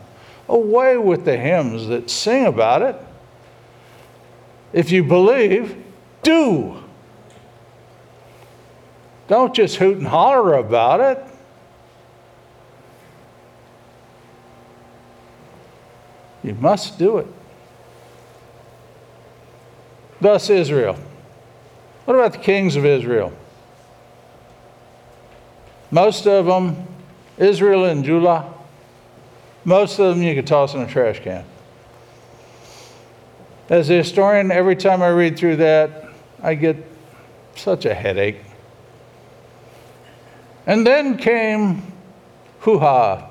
Away 0.46 0.98
with 0.98 1.24
the 1.24 1.38
hymns 1.38 1.86
that 1.86 2.10
sing 2.10 2.44
about 2.44 2.82
it. 2.82 2.96
If 4.74 4.92
you 4.92 5.02
believe, 5.02 5.82
do. 6.22 6.76
Don't 9.26 9.54
just 9.54 9.76
hoot 9.76 9.96
and 9.96 10.06
holler 10.06 10.52
about 10.52 11.00
it. 11.00 11.24
You 16.44 16.54
must 16.56 16.98
do 16.98 17.16
it. 17.16 17.26
Thus, 20.20 20.50
Israel. 20.50 20.98
What 22.04 22.16
about 22.16 22.32
the 22.32 22.38
kings 22.38 22.76
of 22.76 22.84
Israel? 22.84 23.32
Most 25.92 26.26
of 26.26 26.46
them, 26.46 26.88
Israel 27.37 27.85
and 27.85 28.02
Judah, 28.02 28.50
most 29.64 30.00
of 30.00 30.16
them 30.16 30.24
you 30.24 30.35
could 30.35 30.46
toss 30.46 30.74
in 30.74 30.81
a 30.81 30.88
trash 30.88 31.20
can. 31.20 31.44
As 33.68 33.90
a 33.90 33.98
historian, 33.98 34.50
every 34.50 34.74
time 34.74 35.02
I 35.02 35.09
read 35.09 35.38
through 35.38 35.57
that, 35.57 36.07
I 36.42 36.55
get 36.55 36.76
such 37.55 37.85
a 37.85 37.94
headache. 37.94 38.40
And 40.66 40.87
then 40.87 41.18
came 41.18 41.92
Huha, 42.62 43.28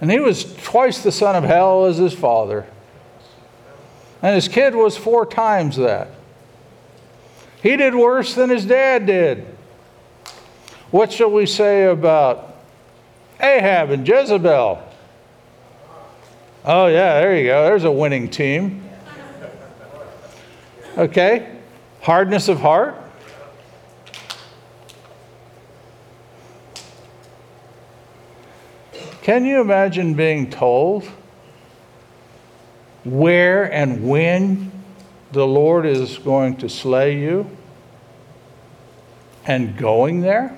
and 0.00 0.10
he 0.10 0.18
was 0.18 0.54
twice 0.62 1.02
the 1.02 1.12
son 1.12 1.36
of 1.36 1.44
hell 1.44 1.84
as 1.84 1.98
his 1.98 2.14
father. 2.14 2.66
And 4.22 4.34
his 4.34 4.48
kid 4.48 4.74
was 4.74 4.96
four 4.96 5.26
times 5.26 5.76
that. 5.76 6.08
He 7.62 7.76
did 7.76 7.94
worse 7.94 8.34
than 8.34 8.48
his 8.48 8.64
dad 8.64 9.04
did. 9.04 9.46
What 10.90 11.12
shall 11.12 11.30
we 11.30 11.46
say 11.46 11.84
about 11.84 12.56
Ahab 13.40 13.90
and 13.90 14.06
Jezebel? 14.06 14.82
Oh, 16.64 16.86
yeah, 16.86 17.20
there 17.20 17.36
you 17.36 17.44
go. 17.44 17.64
There's 17.64 17.84
a 17.84 17.90
winning 17.90 18.28
team. 18.28 18.82
Okay? 20.98 21.56
Hardness 22.02 22.48
of 22.48 22.60
heart. 22.60 22.96
Can 29.22 29.44
you 29.44 29.60
imagine 29.60 30.14
being 30.14 30.50
told 30.50 31.04
where 33.04 33.72
and 33.72 34.08
when 34.08 34.72
the 35.30 35.46
Lord 35.46 35.86
is 35.86 36.18
going 36.18 36.56
to 36.56 36.68
slay 36.68 37.18
you 37.18 37.48
and 39.46 39.76
going 39.76 40.20
there? 40.20 40.56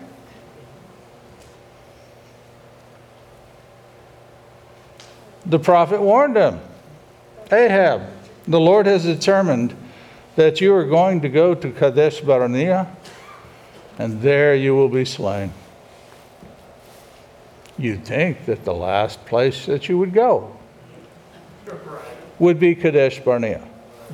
The 5.46 5.58
prophet 5.58 6.00
warned 6.00 6.36
him 6.36 6.60
Ahab, 7.50 8.02
the 8.46 8.60
Lord 8.60 8.86
has 8.86 9.04
determined 9.04 9.76
that 10.36 10.60
you 10.60 10.74
are 10.74 10.84
going 10.84 11.20
to 11.20 11.28
go 11.28 11.54
to 11.54 11.70
Kadesh 11.70 12.20
Barnea, 12.20 12.88
and 13.98 14.22
there 14.22 14.54
you 14.54 14.74
will 14.74 14.88
be 14.88 15.04
slain. 15.04 15.52
You'd 17.76 18.04
think 18.04 18.46
that 18.46 18.64
the 18.64 18.74
last 18.74 19.24
place 19.26 19.66
that 19.66 19.88
you 19.88 19.98
would 19.98 20.12
go 20.12 20.56
would 22.38 22.58
be 22.58 22.74
Kadesh 22.74 23.20
Barnea. 23.20 23.66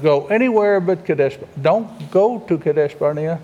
Go 0.03 0.27
anywhere 0.29 0.81
but 0.81 1.05
Kadesh. 1.05 1.39
Don't 1.61 2.11
go 2.11 2.41
to 2.41 2.59
Kadesh 2.59 2.95
Barnea. 2.95 3.41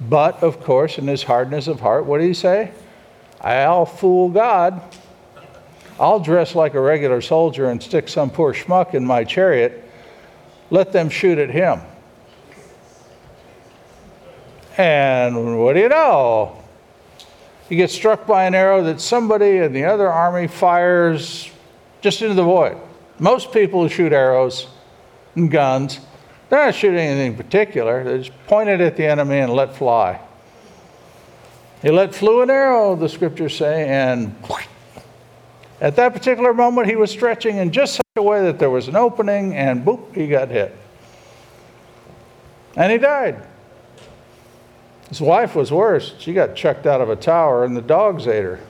But, 0.00 0.42
of 0.42 0.60
course, 0.60 0.98
in 0.98 1.06
his 1.06 1.22
hardness 1.22 1.68
of 1.68 1.80
heart, 1.80 2.06
what 2.06 2.18
did 2.18 2.26
he 2.26 2.34
say? 2.34 2.72
I'll 3.40 3.86
fool 3.86 4.28
God 4.28 4.82
I'll 6.02 6.18
dress 6.18 6.56
like 6.56 6.74
a 6.74 6.80
regular 6.80 7.20
soldier 7.20 7.70
and 7.70 7.80
stick 7.80 8.08
some 8.08 8.28
poor 8.28 8.52
schmuck 8.52 8.94
in 8.94 9.06
my 9.06 9.22
chariot. 9.22 9.88
Let 10.68 10.90
them 10.90 11.08
shoot 11.08 11.38
at 11.38 11.48
him. 11.48 11.80
And 14.76 15.60
what 15.60 15.74
do 15.74 15.80
you 15.80 15.88
know? 15.88 16.60
He 17.68 17.76
gets 17.76 17.94
struck 17.94 18.26
by 18.26 18.46
an 18.46 18.54
arrow 18.56 18.82
that 18.82 19.00
somebody 19.00 19.58
in 19.58 19.72
the 19.72 19.84
other 19.84 20.10
army 20.10 20.48
fires 20.48 21.48
just 22.00 22.20
into 22.20 22.34
the 22.34 22.42
void. 22.42 22.78
Most 23.20 23.52
people 23.52 23.82
who 23.82 23.88
shoot 23.88 24.12
arrows 24.12 24.66
and 25.36 25.52
guns, 25.52 26.00
they're 26.48 26.66
not 26.66 26.74
shooting 26.74 26.98
anything 26.98 27.36
particular. 27.36 28.02
They 28.02 28.18
just 28.24 28.46
point 28.48 28.68
it 28.68 28.80
at 28.80 28.96
the 28.96 29.06
enemy 29.06 29.38
and 29.38 29.52
let 29.52 29.76
fly. 29.76 30.18
He 31.80 31.90
let 31.90 32.12
flew 32.12 32.42
an 32.42 32.50
arrow, 32.50 32.96
the 32.96 33.08
scriptures 33.08 33.56
say, 33.56 33.88
and 33.88 34.34
at 35.82 35.96
that 35.96 36.12
particular 36.12 36.54
moment, 36.54 36.88
he 36.88 36.94
was 36.94 37.10
stretching 37.10 37.56
in 37.56 37.72
just 37.72 37.96
such 37.96 38.06
a 38.14 38.22
way 38.22 38.40
that 38.42 38.60
there 38.60 38.70
was 38.70 38.86
an 38.86 38.94
opening, 38.94 39.56
and 39.56 39.84
boop, 39.84 40.14
he 40.14 40.28
got 40.28 40.48
hit. 40.48 40.76
And 42.76 42.92
he 42.92 42.98
died. 42.98 43.44
His 45.08 45.20
wife 45.20 45.56
was 45.56 45.72
worse. 45.72 46.14
She 46.20 46.34
got 46.34 46.54
chucked 46.54 46.86
out 46.86 47.00
of 47.00 47.10
a 47.10 47.16
tower, 47.16 47.64
and 47.64 47.76
the 47.76 47.82
dogs 47.82 48.28
ate 48.28 48.44
her. 48.44 48.60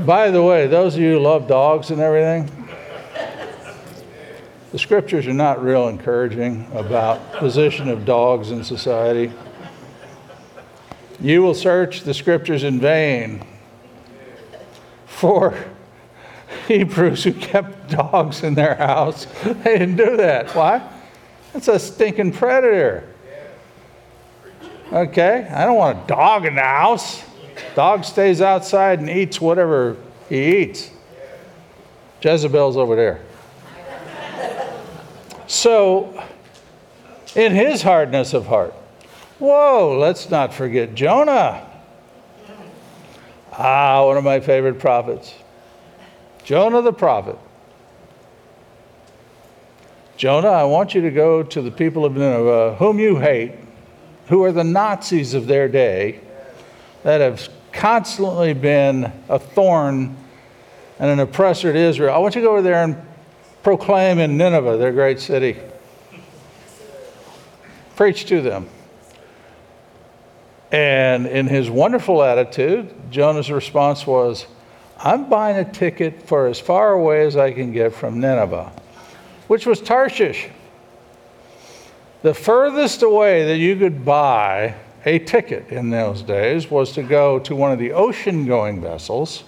By 0.00 0.32
the 0.32 0.42
way, 0.42 0.66
those 0.66 0.96
of 0.96 1.00
you 1.00 1.12
who 1.12 1.18
love 1.20 1.46
dogs 1.46 1.92
and 1.92 2.00
everything, 2.00 2.50
the 4.72 4.78
scriptures 4.80 5.28
are 5.28 5.32
not 5.32 5.62
real 5.62 5.86
encouraging 5.86 6.68
about 6.74 7.34
position 7.34 7.88
of 7.88 8.04
dogs 8.04 8.50
in 8.50 8.64
society. 8.64 9.32
You 11.20 11.44
will 11.44 11.54
search 11.54 12.00
the 12.00 12.12
scriptures 12.12 12.64
in 12.64 12.80
vain 12.80 13.46
for 15.14 15.54
Hebrews 16.66 17.24
who 17.24 17.32
kept 17.32 17.90
dogs 17.90 18.42
in 18.42 18.54
their 18.54 18.74
house. 18.74 19.26
They 19.42 19.78
didn't 19.78 19.96
do 19.96 20.16
that. 20.16 20.54
Why? 20.54 20.88
It's 21.54 21.68
a 21.68 21.78
stinking 21.78 22.32
predator. 22.32 23.08
Okay? 24.92 25.48
I 25.50 25.64
don't 25.64 25.76
want 25.76 26.04
a 26.04 26.06
dog 26.06 26.46
in 26.46 26.56
the 26.56 26.62
house. 26.62 27.22
Dog 27.74 28.04
stays 28.04 28.40
outside 28.40 28.98
and 28.98 29.08
eats 29.08 29.40
whatever 29.40 29.96
he 30.28 30.58
eats. 30.58 30.90
Jezebel's 32.20 32.76
over 32.76 32.96
there. 32.96 33.20
So, 35.46 36.22
in 37.36 37.52
his 37.52 37.82
hardness 37.82 38.34
of 38.34 38.46
heart, 38.46 38.72
whoa, 39.38 39.96
let's 39.98 40.30
not 40.30 40.54
forget 40.54 40.94
Jonah. 40.94 41.73
Ah, 43.56 44.04
one 44.04 44.16
of 44.16 44.24
my 44.24 44.40
favorite 44.40 44.78
prophets. 44.78 45.34
Jonah 46.44 46.82
the 46.82 46.92
prophet. 46.92 47.38
Jonah, 50.16 50.48
I 50.48 50.64
want 50.64 50.94
you 50.94 51.00
to 51.02 51.10
go 51.10 51.42
to 51.42 51.62
the 51.62 51.70
people 51.70 52.04
of 52.04 52.14
Nineveh, 52.14 52.76
whom 52.78 52.98
you 52.98 53.16
hate, 53.16 53.52
who 54.28 54.42
are 54.44 54.52
the 54.52 54.64
Nazis 54.64 55.34
of 55.34 55.46
their 55.46 55.68
day, 55.68 56.20
that 57.02 57.20
have 57.20 57.48
constantly 57.72 58.54
been 58.54 59.12
a 59.28 59.38
thorn 59.38 60.16
and 60.98 61.10
an 61.10 61.20
oppressor 61.20 61.72
to 61.72 61.78
Israel. 61.78 62.14
I 62.14 62.18
want 62.18 62.34
you 62.34 62.40
to 62.40 62.46
go 62.46 62.52
over 62.52 62.62
there 62.62 62.82
and 62.82 62.96
proclaim 63.62 64.18
in 64.18 64.36
Nineveh, 64.36 64.76
their 64.76 64.92
great 64.92 65.20
city. 65.20 65.56
Preach 67.96 68.26
to 68.26 68.40
them. 68.40 68.68
And 70.74 71.28
in 71.28 71.46
his 71.46 71.70
wonderful 71.70 72.20
attitude, 72.20 72.92
Jonah's 73.08 73.48
response 73.48 74.08
was, 74.08 74.48
I'm 74.98 75.28
buying 75.28 75.56
a 75.56 75.72
ticket 75.72 76.26
for 76.26 76.48
as 76.48 76.58
far 76.58 76.94
away 76.94 77.24
as 77.24 77.36
I 77.36 77.52
can 77.52 77.70
get 77.70 77.94
from 77.94 78.18
Nineveh, 78.18 78.72
which 79.46 79.66
was 79.66 79.80
Tarshish. 79.80 80.48
The 82.22 82.34
furthest 82.34 83.04
away 83.04 83.44
that 83.44 83.58
you 83.58 83.76
could 83.76 84.04
buy 84.04 84.74
a 85.04 85.20
ticket 85.20 85.68
in 85.68 85.90
those 85.90 86.22
days 86.22 86.68
was 86.68 86.90
to 86.94 87.04
go 87.04 87.38
to 87.38 87.54
one 87.54 87.70
of 87.70 87.78
the 87.78 87.92
ocean 87.92 88.44
going 88.44 88.80
vessels 88.80 89.44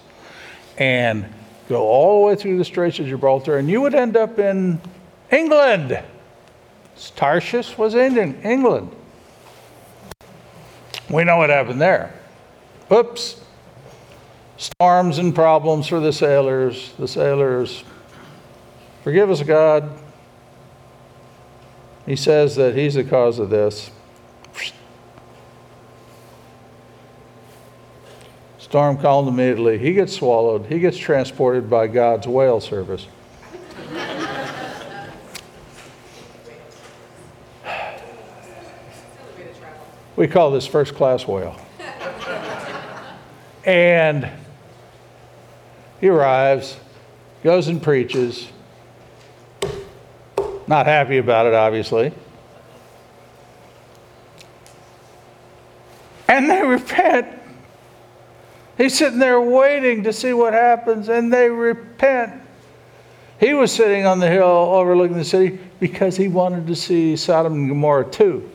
and 0.77 1.25
go 1.67 1.83
all 1.83 2.21
the 2.21 2.27
way 2.27 2.35
through 2.35 2.57
the 2.57 2.63
Straits 2.63 2.99
of 2.99 3.07
Gibraltar, 3.07 3.57
and 3.57 3.69
you 3.69 3.81
would 3.81 3.95
end 3.95 4.15
up 4.15 4.39
in 4.39 4.79
England. 5.29 6.01
Tarshish 7.17 7.77
was 7.77 7.95
in 7.95 8.41
England. 8.43 8.93
We 11.09 11.23
know 11.23 11.37
what 11.37 11.49
happened 11.49 11.79
there. 11.79 12.13
Oops. 12.91 13.41
Storms 14.57 15.17
and 15.19 15.33
problems 15.33 15.87
for 15.87 15.99
the 15.99 16.11
sailors. 16.11 16.93
The 16.97 17.07
sailors, 17.07 17.83
forgive 19.03 19.29
us, 19.29 19.43
God. 19.43 19.89
He 22.05 22.15
says 22.15 22.55
that 22.55 22.75
he's 22.75 22.95
the 22.95 23.03
cause 23.03 23.39
of 23.39 23.49
this. 23.49 23.91
Storm 28.57 28.97
calmed 28.97 29.29
immediately. 29.29 29.77
He 29.77 29.93
gets 29.93 30.13
swallowed. 30.13 30.65
He 30.65 30.79
gets 30.79 30.97
transported 30.97 31.69
by 31.69 31.87
God's 31.87 32.27
whale 32.27 32.59
service. 32.59 33.07
We 40.17 40.27
call 40.27 40.51
this 40.51 40.65
first 40.65 40.95
class 40.95 41.25
whale. 41.25 41.55
and 43.63 44.29
he 46.01 46.09
arrives, 46.09 46.77
goes 47.43 47.67
and 47.67 47.81
preaches. 47.81 48.49
Not 50.67 50.85
happy 50.85 51.19
about 51.19 51.45
it, 51.45 51.53
obviously. 51.53 52.11
And 56.27 56.49
they 56.49 56.61
repent. 56.65 57.27
He's 58.77 58.97
sitting 58.97 59.19
there 59.19 59.39
waiting 59.39 60.03
to 60.03 60.13
see 60.13 60.33
what 60.33 60.53
happens, 60.53 61.09
and 61.09 61.31
they 61.31 61.49
repent. 61.49 62.41
He 63.39 63.53
was 63.53 63.71
sitting 63.71 64.05
on 64.05 64.19
the 64.19 64.29
hill 64.29 64.45
overlooking 64.45 65.17
the 65.17 65.23
city 65.23 65.59
because 65.79 66.17
he 66.17 66.27
wanted 66.27 66.65
to 66.67 66.75
see 66.75 67.15
Sodom 67.15 67.53
and 67.53 67.69
Gomorrah 67.69 68.09
too. 68.09 68.49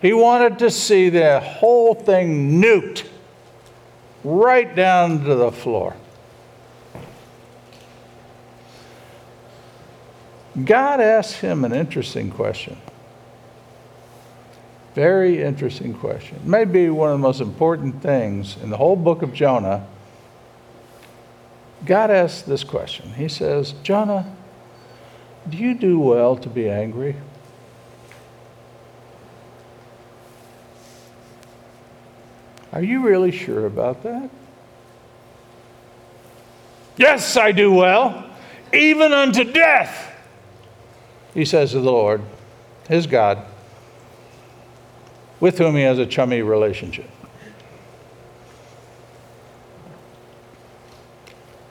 He 0.00 0.12
wanted 0.12 0.58
to 0.60 0.70
see 0.70 1.10
the 1.10 1.40
whole 1.40 1.94
thing 1.94 2.60
nuked 2.60 3.06
right 4.24 4.74
down 4.74 5.24
to 5.24 5.34
the 5.34 5.52
floor. 5.52 5.96
God 10.64 11.00
asked 11.00 11.36
him 11.36 11.64
an 11.64 11.72
interesting 11.72 12.30
question. 12.30 12.76
Very 14.94 15.42
interesting 15.42 15.94
question. 15.94 16.36
It 16.36 16.46
may 16.46 16.64
be 16.64 16.90
one 16.90 17.10
of 17.10 17.18
the 17.18 17.22
most 17.22 17.40
important 17.40 18.02
things 18.02 18.56
in 18.62 18.70
the 18.70 18.76
whole 18.76 18.96
book 18.96 19.22
of 19.22 19.32
Jonah. 19.32 19.86
God 21.84 22.10
asks 22.10 22.42
this 22.42 22.64
question. 22.64 23.12
He 23.14 23.28
says, 23.28 23.72
Jonah, 23.82 24.34
do 25.48 25.56
you 25.56 25.74
do 25.74 26.00
well 26.00 26.36
to 26.36 26.48
be 26.48 26.68
angry? 26.68 27.16
Are 32.72 32.82
you 32.82 33.00
really 33.00 33.30
sure 33.30 33.66
about 33.66 34.02
that? 34.04 34.30
Yes, 36.96 37.36
I 37.36 37.52
do 37.52 37.72
well, 37.72 38.26
even 38.72 39.12
unto 39.12 39.44
death, 39.44 40.14
he 41.34 41.44
says 41.44 41.72
to 41.72 41.80
the 41.80 41.90
Lord, 41.90 42.22
his 42.88 43.06
God 43.06 43.44
with 45.40 45.56
whom 45.58 45.74
he 45.74 45.82
has 45.82 45.98
a 45.98 46.06
chummy 46.06 46.42
relationship. 46.42 47.08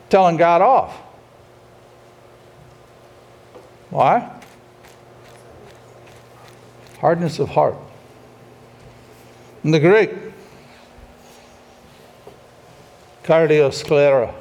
Telling 0.10 0.38
God 0.38 0.62
off. 0.62 0.96
Why? 3.92 4.32
Hardness 7.00 7.38
of 7.38 7.50
heart. 7.50 7.76
In 9.64 9.72
the 9.72 9.80
Greek, 9.80 10.10
cardiosclera, 13.24 14.34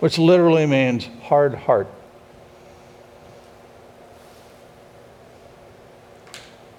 which 0.00 0.18
literally 0.18 0.66
means 0.66 1.08
hard 1.22 1.54
heart. 1.54 1.88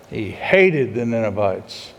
He 0.09 0.31
hated 0.31 0.93
the 0.93 1.05
Ninevites. 1.05 1.93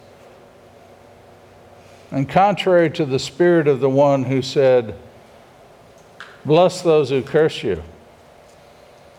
And 2.11 2.29
contrary 2.29 2.91
to 2.91 3.07
the 3.07 3.19
spirit 3.19 3.67
of 3.67 3.81
the 3.81 3.89
one 3.89 4.25
who 4.25 4.43
said, 4.43 4.95
Bless 6.45 6.83
those 6.83 7.09
who 7.09 7.23
curse 7.23 7.63
you, 7.63 7.83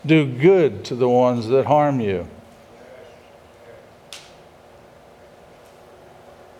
do 0.06 0.26
good 0.26 0.84
to 0.84 0.94
the 0.94 1.08
ones 1.08 1.48
that 1.48 1.66
harm 1.66 1.98
you. 2.00 2.28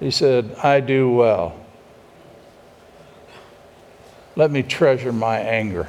He 0.00 0.10
said, 0.10 0.56
I 0.62 0.80
do 0.80 1.10
well. 1.10 1.63
Let 4.36 4.50
me 4.50 4.62
treasure 4.62 5.12
my 5.12 5.38
anger. 5.38 5.86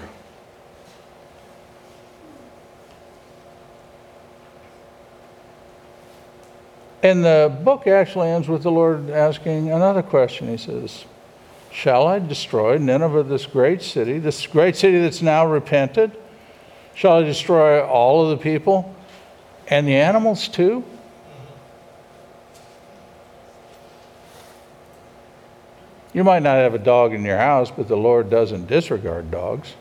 And 7.01 7.23
the 7.23 7.55
book 7.63 7.85
actually 7.85 8.29
ends 8.29 8.47
with 8.47 8.63
the 8.63 8.71
Lord 8.71 9.11
asking 9.11 9.71
another 9.71 10.01
question. 10.01 10.47
He 10.47 10.57
says, 10.57 11.05
Shall 11.71 12.07
I 12.07 12.19
destroy 12.19 12.77
Nineveh, 12.77 13.23
this 13.23 13.45
great 13.45 13.81
city, 13.81 14.17
this 14.17 14.47
great 14.47 14.75
city 14.75 14.99
that's 14.99 15.21
now 15.21 15.45
repented? 15.45 16.11
Shall 16.95 17.17
I 17.17 17.23
destroy 17.23 17.85
all 17.85 18.23
of 18.23 18.37
the 18.37 18.43
people 18.43 18.95
and 19.67 19.87
the 19.87 19.95
animals 19.95 20.47
too? 20.47 20.83
You 26.15 26.23
might 26.23 26.43
not 26.43 26.55
have 26.55 26.73
a 26.73 26.79
dog 26.79 27.13
in 27.13 27.25
your 27.25 27.37
house, 27.37 27.69
but 27.69 27.89
the 27.89 27.97
Lord 27.97 28.29
doesn't 28.29 28.67
disregard 28.67 29.29
dogs. 29.29 29.73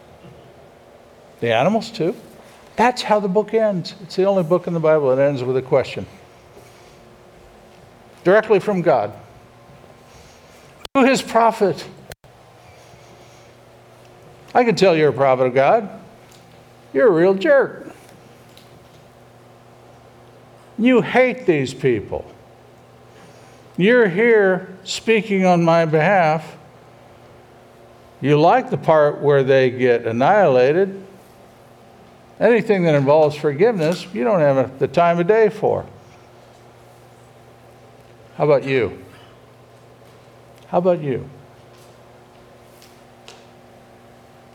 The 1.39 1.55
animals 1.55 1.93
too. 1.93 2.17
That's 2.75 3.03
how 3.03 3.21
the 3.21 3.29
book 3.29 3.55
ends. 3.55 3.95
It's 4.03 4.17
the 4.17 4.25
only 4.25 4.43
book 4.43 4.67
in 4.67 4.75
the 4.75 4.81
Bible 4.81 5.15
that 5.15 5.25
ends 5.25 5.45
with 5.45 5.57
a 5.57 5.63
question 5.63 6.07
directly 8.25 8.59
from 8.59 8.83
God 8.83 9.13
to 10.95 11.05
his 11.05 11.23
prophet. 11.23 11.87
I 14.53 14.65
can 14.65 14.75
tell 14.75 14.97
you're 14.97 15.11
a 15.11 15.13
prophet 15.13 15.45
of 15.45 15.55
God. 15.55 15.89
You're 16.93 17.09
a 17.09 17.13
real 17.13 17.35
jerk. 17.35 17.95
You 20.79 21.01
hate 21.01 21.47
these 21.47 21.73
people. 21.73 22.34
You're 23.77 24.09
here 24.09 24.77
speaking 24.85 25.45
on 25.47 25.65
my 25.65 25.85
behalf. 25.85 26.57
You 28.21 28.41
like 28.41 28.71
the 28.71 28.79
part 28.79 29.21
where 29.21 29.43
they 29.43 29.71
get 29.71 30.07
annihilated. 30.07 31.05
Anything 32.39 32.85
that 32.85 32.95
involves 32.95 33.37
forgiveness, 33.37 34.07
you 34.13 34.25
don't 34.25 34.41
have 34.41 34.79
the 34.79 34.89
time 34.89 35.19
of 35.19 35.27
day 35.27 35.49
for. 35.49 35.85
How 38.37 38.45
about 38.45 38.65
you? 38.65 39.05
How 40.69 40.79
about 40.79 41.01
you? 41.01 41.29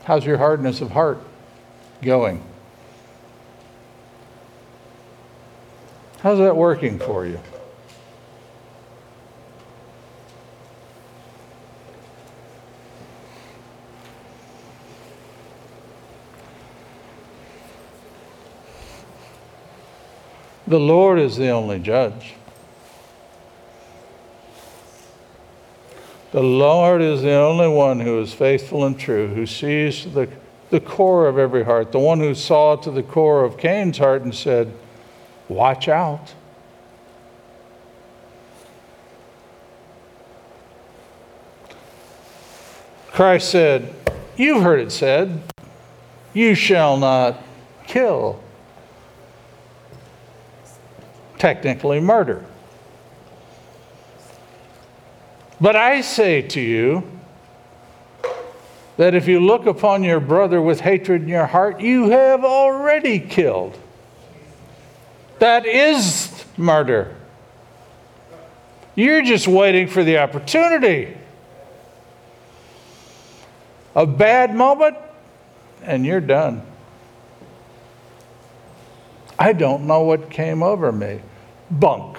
How's 0.04 0.24
your 0.24 0.38
hardness 0.38 0.80
of 0.80 0.90
heart 0.90 1.18
going? 2.02 2.42
How's 6.20 6.38
that 6.38 6.56
working 6.56 6.98
for 6.98 7.24
you? 7.24 7.40
The 20.70 20.78
Lord 20.78 21.18
is 21.18 21.36
the 21.36 21.48
only 21.48 21.80
judge. 21.80 22.34
The 26.30 26.44
Lord 26.44 27.02
is 27.02 27.22
the 27.22 27.32
only 27.32 27.66
one 27.66 27.98
who 27.98 28.20
is 28.20 28.32
faithful 28.32 28.84
and 28.84 28.96
true, 28.96 29.26
who 29.26 29.46
sees 29.46 30.04
the, 30.14 30.28
the 30.70 30.78
core 30.78 31.26
of 31.26 31.38
every 31.38 31.64
heart, 31.64 31.90
the 31.90 31.98
one 31.98 32.20
who 32.20 32.36
saw 32.36 32.76
to 32.76 32.90
the 32.92 33.02
core 33.02 33.44
of 33.44 33.58
Cain's 33.58 33.98
heart 33.98 34.22
and 34.22 34.32
said, 34.32 34.72
Watch 35.48 35.88
out. 35.88 36.34
Christ 43.10 43.50
said, 43.50 43.92
You've 44.36 44.62
heard 44.62 44.78
it 44.78 44.92
said, 44.92 45.42
you 46.32 46.54
shall 46.54 46.96
not 46.96 47.42
kill. 47.88 48.40
Technically, 51.40 52.00
murder. 52.00 52.44
But 55.58 55.74
I 55.74 56.02
say 56.02 56.42
to 56.42 56.60
you 56.60 57.02
that 58.98 59.14
if 59.14 59.26
you 59.26 59.40
look 59.40 59.64
upon 59.64 60.04
your 60.04 60.20
brother 60.20 60.60
with 60.60 60.80
hatred 60.80 61.22
in 61.22 61.28
your 61.28 61.46
heart, 61.46 61.80
you 61.80 62.10
have 62.10 62.44
already 62.44 63.18
killed. 63.18 63.78
That 65.38 65.64
is 65.64 66.44
murder. 66.58 67.16
You're 68.94 69.22
just 69.22 69.48
waiting 69.48 69.88
for 69.88 70.04
the 70.04 70.18
opportunity. 70.18 71.16
A 73.94 74.06
bad 74.06 74.54
moment, 74.54 74.98
and 75.82 76.04
you're 76.04 76.20
done. 76.20 76.60
I 79.38 79.54
don't 79.54 79.86
know 79.86 80.02
what 80.02 80.28
came 80.28 80.62
over 80.62 80.92
me. 80.92 81.20
Bunk. 81.70 82.18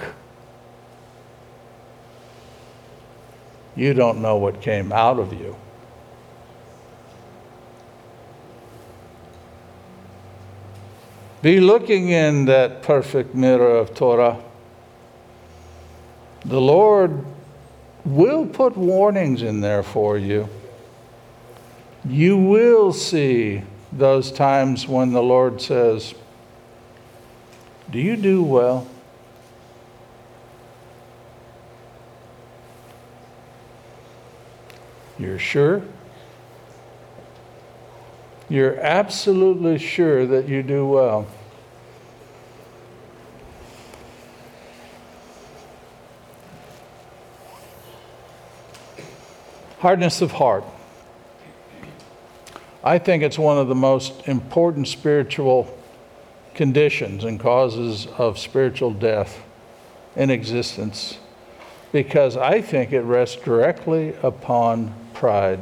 You 3.74 3.94
don't 3.94 4.20
know 4.20 4.36
what 4.36 4.60
came 4.60 4.92
out 4.92 5.18
of 5.18 5.32
you. 5.32 5.56
Be 11.42 11.58
looking 11.58 12.10
in 12.10 12.44
that 12.44 12.82
perfect 12.82 13.34
mirror 13.34 13.76
of 13.76 13.94
Torah. 13.94 14.38
The 16.44 16.60
Lord 16.60 17.24
will 18.04 18.46
put 18.46 18.76
warnings 18.76 19.42
in 19.42 19.60
there 19.60 19.82
for 19.82 20.16
you. 20.16 20.48
You 22.04 22.36
will 22.36 22.92
see 22.92 23.62
those 23.92 24.30
times 24.30 24.86
when 24.86 25.12
the 25.12 25.22
Lord 25.22 25.60
says, 25.60 26.14
Do 27.90 27.98
you 27.98 28.16
do 28.16 28.42
well? 28.42 28.86
You're 35.22 35.38
sure? 35.38 35.82
You're 38.48 38.76
absolutely 38.80 39.78
sure 39.78 40.26
that 40.26 40.48
you 40.48 40.64
do 40.64 40.84
well. 40.84 41.28
Hardness 49.78 50.20
of 50.20 50.32
heart. 50.32 50.64
I 52.82 52.98
think 52.98 53.22
it's 53.22 53.38
one 53.38 53.58
of 53.58 53.68
the 53.68 53.76
most 53.76 54.26
important 54.26 54.88
spiritual 54.88 55.72
conditions 56.54 57.22
and 57.22 57.38
causes 57.38 58.08
of 58.18 58.40
spiritual 58.40 58.90
death 58.90 59.40
in 60.16 60.30
existence 60.30 61.18
because 61.92 62.36
I 62.36 62.60
think 62.60 62.92
it 62.92 63.02
rests 63.02 63.36
directly 63.36 64.14
upon 64.22 64.94
pride. 65.22 65.60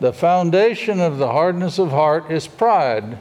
The 0.00 0.12
foundation 0.12 0.98
of 0.98 1.18
the 1.18 1.28
hardness 1.28 1.78
of 1.78 1.90
heart 1.92 2.32
is 2.32 2.48
pride. 2.48 3.16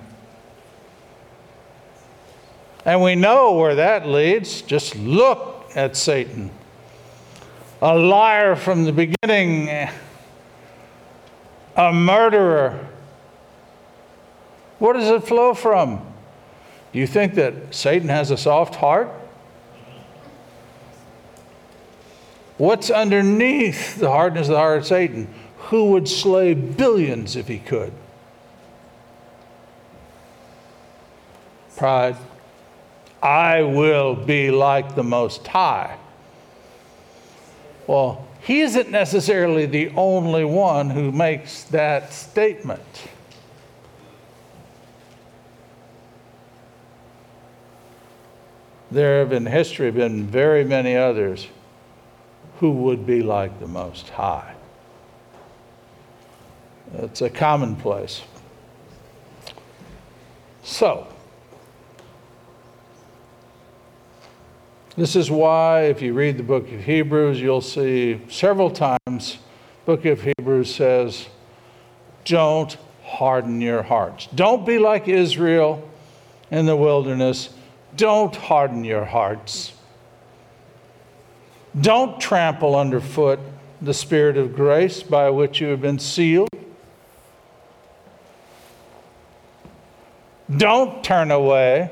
And 2.83 3.03
we 3.03 3.13
know 3.13 3.53
where 3.53 3.75
that 3.75 4.07
leads. 4.07 4.63
Just 4.63 4.95
look 4.95 5.69
at 5.75 5.95
Satan. 5.95 6.49
A 7.79 7.95
liar 7.95 8.55
from 8.55 8.85
the 8.85 8.91
beginning, 8.91 9.69
a 11.75 11.93
murderer. 11.93 12.87
Where 14.79 14.93
does 14.93 15.11
it 15.11 15.27
flow 15.27 15.53
from? 15.53 16.01
Do 16.91 16.97
you 16.97 17.05
think 17.05 17.35
that 17.35 17.75
Satan 17.75 18.09
has 18.09 18.31
a 18.31 18.37
soft 18.37 18.73
heart? 18.77 19.11
What's 22.57 22.89
underneath 22.89 23.97
the 23.97 24.09
hardness 24.09 24.47
of 24.47 24.53
the 24.53 24.57
heart 24.57 24.79
of 24.79 24.87
Satan? 24.87 25.27
Who 25.69 25.91
would 25.91 26.07
slay 26.07 26.53
billions 26.53 27.35
if 27.35 27.47
he 27.47 27.59
could? 27.59 27.93
Pride. 31.75 32.17
I 33.21 33.61
will 33.61 34.15
be 34.15 34.49
like 34.49 34.95
the 34.95 35.03
Most 35.03 35.45
High. 35.47 35.97
Well, 37.85 38.27
he 38.41 38.61
isn't 38.61 38.89
necessarily 38.89 39.65
the 39.65 39.89
only 39.89 40.43
one 40.43 40.89
who 40.89 41.11
makes 41.11 41.63
that 41.65 42.11
statement. 42.11 42.81
There 48.89 49.19
have 49.19 49.33
in 49.33 49.45
history 49.45 49.91
been 49.91 50.25
very 50.25 50.63
many 50.63 50.95
others 50.95 51.47
who 52.59 52.71
would 52.71 53.05
be 53.05 53.21
like 53.21 53.59
the 53.59 53.67
Most 53.67 54.09
High. 54.09 54.53
It's 56.93 57.21
a 57.21 57.29
commonplace. 57.29 58.21
So, 60.63 61.07
this 64.95 65.15
is 65.15 65.29
why, 65.29 65.83
if 65.83 66.01
you 66.01 66.13
read 66.13 66.37
the 66.37 66.43
book 66.43 66.71
of 66.71 66.83
Hebrews, 66.83 67.39
you'll 67.39 67.61
see 67.61 68.21
several 68.29 68.71
times, 68.71 69.37
book 69.85 70.05
of 70.05 70.21
Hebrews 70.21 70.73
says, 70.73 71.27
don't 72.25 72.75
harden 73.03 73.61
your 73.61 73.83
hearts. 73.83 74.27
Don't 74.35 74.65
be 74.65 74.79
like 74.79 75.07
Israel 75.07 75.87
in 76.51 76.65
the 76.65 76.75
wilderness. 76.75 77.49
Don't 77.95 78.35
harden 78.35 78.83
your 78.83 79.05
hearts. 79.05 79.73
Don't 81.79 82.19
trample 82.19 82.75
underfoot 82.75 83.39
the 83.81 83.93
Spirit 83.93 84.37
of 84.37 84.55
grace 84.55 85.03
by 85.03 85.29
which 85.29 85.61
you 85.61 85.67
have 85.67 85.81
been 85.81 85.99
sealed. 85.99 86.49
Don't 90.55 91.03
turn 91.03 91.29
away 91.29 91.91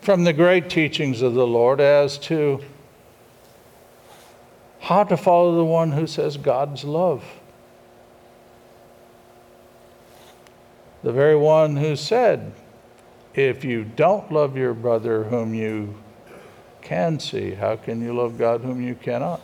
from 0.00 0.24
the 0.24 0.32
great 0.32 0.68
teachings 0.68 1.22
of 1.22 1.34
the 1.34 1.46
Lord 1.46 1.80
as 1.80 2.18
to 2.18 2.60
how 4.80 5.04
to 5.04 5.16
follow 5.16 5.54
the 5.56 5.64
one 5.64 5.92
who 5.92 6.08
says 6.08 6.36
God's 6.36 6.82
love. 6.82 7.24
The 11.04 11.12
very 11.12 11.36
one 11.36 11.76
who 11.76 11.94
said, 11.94 12.52
If 13.34 13.64
you 13.64 13.84
don't 13.84 14.30
love 14.32 14.56
your 14.56 14.74
brother 14.74 15.24
whom 15.24 15.54
you 15.54 15.94
can 16.82 17.18
see, 17.20 17.52
how 17.54 17.76
can 17.76 18.02
you 18.02 18.12
love 18.12 18.36
God 18.36 18.60
whom 18.60 18.82
you 18.82 18.94
cannot? 18.94 19.40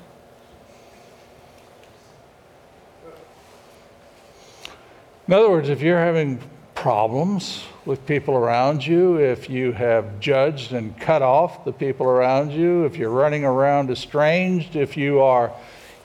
In 5.27 5.35
other 5.35 5.51
words, 5.51 5.69
if 5.69 5.83
you're 5.83 5.99
having 5.99 6.41
problems 6.75 7.65
with 7.85 8.07
people 8.07 8.35
around 8.35 8.87
you, 8.87 9.17
if 9.17 9.51
you 9.51 9.73
have 9.73 10.21
judged 10.21 10.73
and 10.73 10.99
cut 10.99 11.23
off 11.23 11.65
the 11.65 11.73
people 11.73 12.07
around 12.07 12.51
you, 12.53 12.85
if 12.85 12.97
you're 12.97 13.11
running 13.11 13.45
around 13.45 13.91
estranged, 13.91 14.77
if 14.77 14.97
you 14.97 15.21
are 15.21 15.53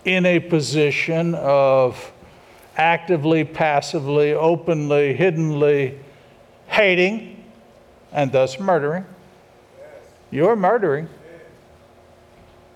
in 0.04 0.26
a 0.26 0.40
position 0.40 1.36
of 1.36 2.12
actively, 2.76 3.44
passively, 3.44 4.34
openly, 4.34 5.14
hiddenly 5.14 5.98
hating 6.68 7.44
and 8.12 8.32
thus 8.32 8.60
murdering, 8.60 9.06
you're 10.32 10.56
murdering. 10.56 11.08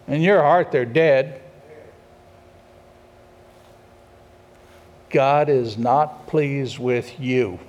In 0.08 0.22
your 0.22 0.42
heart, 0.42 0.72
they're 0.72 0.86
dead. 0.86 1.42
God 5.10 5.50
is 5.50 5.78
not 5.78 6.28
pleased 6.28 6.80
with 6.80 7.20
you. 7.20 7.60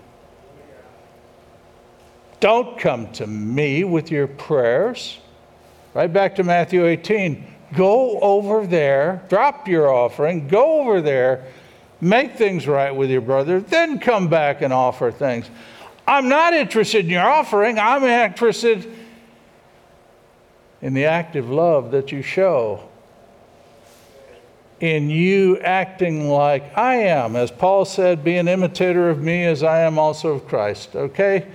Don't 2.40 2.78
come 2.78 3.10
to 3.12 3.26
me 3.26 3.84
with 3.84 4.10
your 4.10 4.26
prayers. 4.28 5.18
Right 5.94 6.12
back 6.12 6.36
to 6.36 6.44
Matthew 6.44 6.86
18. 6.86 7.44
Go 7.74 8.20
over 8.20 8.66
there, 8.66 9.22
drop 9.28 9.68
your 9.68 9.92
offering, 9.92 10.48
go 10.48 10.80
over 10.80 11.00
there, 11.00 11.44
make 12.00 12.36
things 12.36 12.66
right 12.66 12.92
with 12.92 13.10
your 13.10 13.20
brother, 13.20 13.60
then 13.60 13.98
come 13.98 14.28
back 14.28 14.62
and 14.62 14.72
offer 14.72 15.10
things. 15.10 15.50
I'm 16.06 16.28
not 16.28 16.54
interested 16.54 17.04
in 17.04 17.10
your 17.10 17.28
offering. 17.28 17.78
I'm 17.78 18.04
interested 18.04 18.90
in 20.80 20.94
the 20.94 21.04
active 21.06 21.50
love 21.50 21.90
that 21.90 22.12
you 22.12 22.22
show, 22.22 22.88
in 24.80 25.10
you 25.10 25.58
acting 25.58 26.28
like 26.28 26.76
I 26.76 26.96
am. 26.96 27.34
As 27.34 27.50
Paul 27.50 27.84
said, 27.84 28.22
be 28.22 28.36
an 28.36 28.46
imitator 28.46 29.10
of 29.10 29.20
me 29.20 29.44
as 29.44 29.62
I 29.62 29.80
am 29.80 29.98
also 29.98 30.34
of 30.34 30.46
Christ. 30.46 30.94
Okay? 30.94 31.48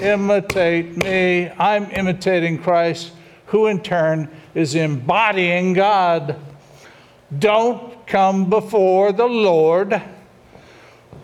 Imitate 0.00 0.96
me. 0.96 1.50
I'm 1.50 1.88
imitating 1.92 2.58
Christ, 2.58 3.12
who 3.46 3.68
in 3.68 3.80
turn 3.80 4.28
is 4.54 4.74
embodying 4.74 5.72
God. 5.72 6.36
Don't 7.38 8.04
come 8.06 8.50
before 8.50 9.12
the 9.12 9.26
Lord 9.26 10.02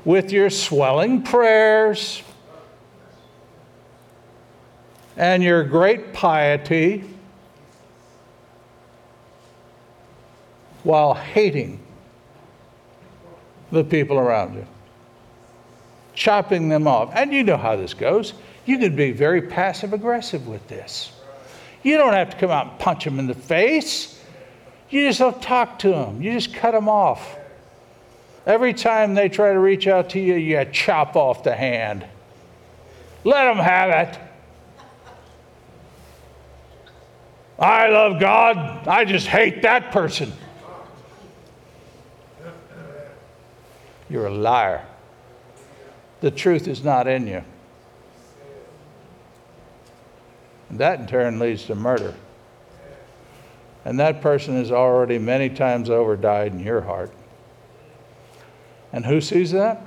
with 0.04 0.30
your 0.30 0.50
swelling 0.50 1.22
prayers 1.22 2.22
and 5.16 5.42
your 5.42 5.64
great 5.64 6.12
piety 6.12 7.04
while 10.82 11.14
hating 11.14 11.80
the 13.70 13.84
people 13.84 14.18
around 14.18 14.54
you, 14.54 14.66
chopping 16.14 16.68
them 16.68 16.86
off. 16.86 17.10
And 17.14 17.32
you 17.32 17.44
know 17.44 17.56
how 17.56 17.76
this 17.76 17.94
goes. 17.94 18.34
You 18.66 18.78
can 18.78 18.96
be 18.96 19.12
very 19.12 19.42
passive 19.42 19.92
aggressive 19.92 20.46
with 20.46 20.66
this. 20.68 21.12
You 21.82 21.96
don't 21.96 22.12
have 22.12 22.30
to 22.30 22.36
come 22.36 22.50
out 22.50 22.66
and 22.66 22.78
punch 22.78 23.04
them 23.04 23.18
in 23.18 23.26
the 23.26 23.34
face. 23.34 24.22
You 24.90 25.08
just 25.08 25.18
don't 25.18 25.40
talk 25.40 25.78
to 25.80 25.90
them. 25.90 26.20
You 26.20 26.32
just 26.32 26.52
cut 26.52 26.72
them 26.72 26.88
off. 26.88 27.36
Every 28.46 28.74
time 28.74 29.14
they 29.14 29.28
try 29.28 29.52
to 29.52 29.58
reach 29.58 29.86
out 29.86 30.10
to 30.10 30.20
you, 30.20 30.34
you 30.34 30.64
chop 30.66 31.14
off 31.16 31.42
the 31.42 31.54
hand. 31.54 32.04
Let 33.24 33.44
them 33.44 33.58
have 33.58 34.08
it. 34.08 34.18
I 37.58 37.88
love 37.88 38.18
God. 38.18 38.88
I 38.88 39.04
just 39.04 39.26
hate 39.26 39.62
that 39.62 39.92
person. 39.92 40.32
You're 44.10 44.26
a 44.26 44.34
liar. 44.34 44.84
The 46.20 46.30
truth 46.30 46.68
is 46.68 46.84
not 46.84 47.06
in 47.06 47.26
you. 47.26 47.42
And 50.68 50.78
that 50.78 51.00
in 51.00 51.06
turn 51.06 51.38
leads 51.38 51.64
to 51.66 51.74
murder. 51.74 52.14
And 53.84 53.98
that 53.98 54.20
person 54.20 54.56
has 54.56 54.70
already 54.70 55.18
many 55.18 55.48
times 55.48 55.88
over 55.88 56.16
died 56.16 56.52
in 56.52 56.60
your 56.60 56.82
heart. 56.82 57.12
And 58.92 59.06
who 59.06 59.20
sees 59.20 59.52
that? 59.52 59.86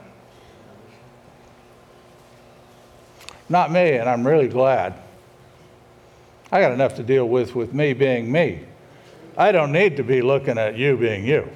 Not 3.49 3.71
me, 3.71 3.93
and 3.93 4.09
I'm 4.09 4.25
really 4.25 4.47
glad. 4.47 4.95
I 6.51 6.61
got 6.61 6.71
enough 6.71 6.95
to 6.95 7.03
deal 7.03 7.27
with 7.27 7.55
with 7.55 7.73
me 7.73 7.93
being 7.93 8.31
me. 8.31 8.61
I 9.37 9.51
don't 9.51 9.71
need 9.71 9.97
to 9.97 10.03
be 10.03 10.21
looking 10.21 10.57
at 10.57 10.77
you 10.77 10.95
being 10.97 11.25
you. 11.25 11.49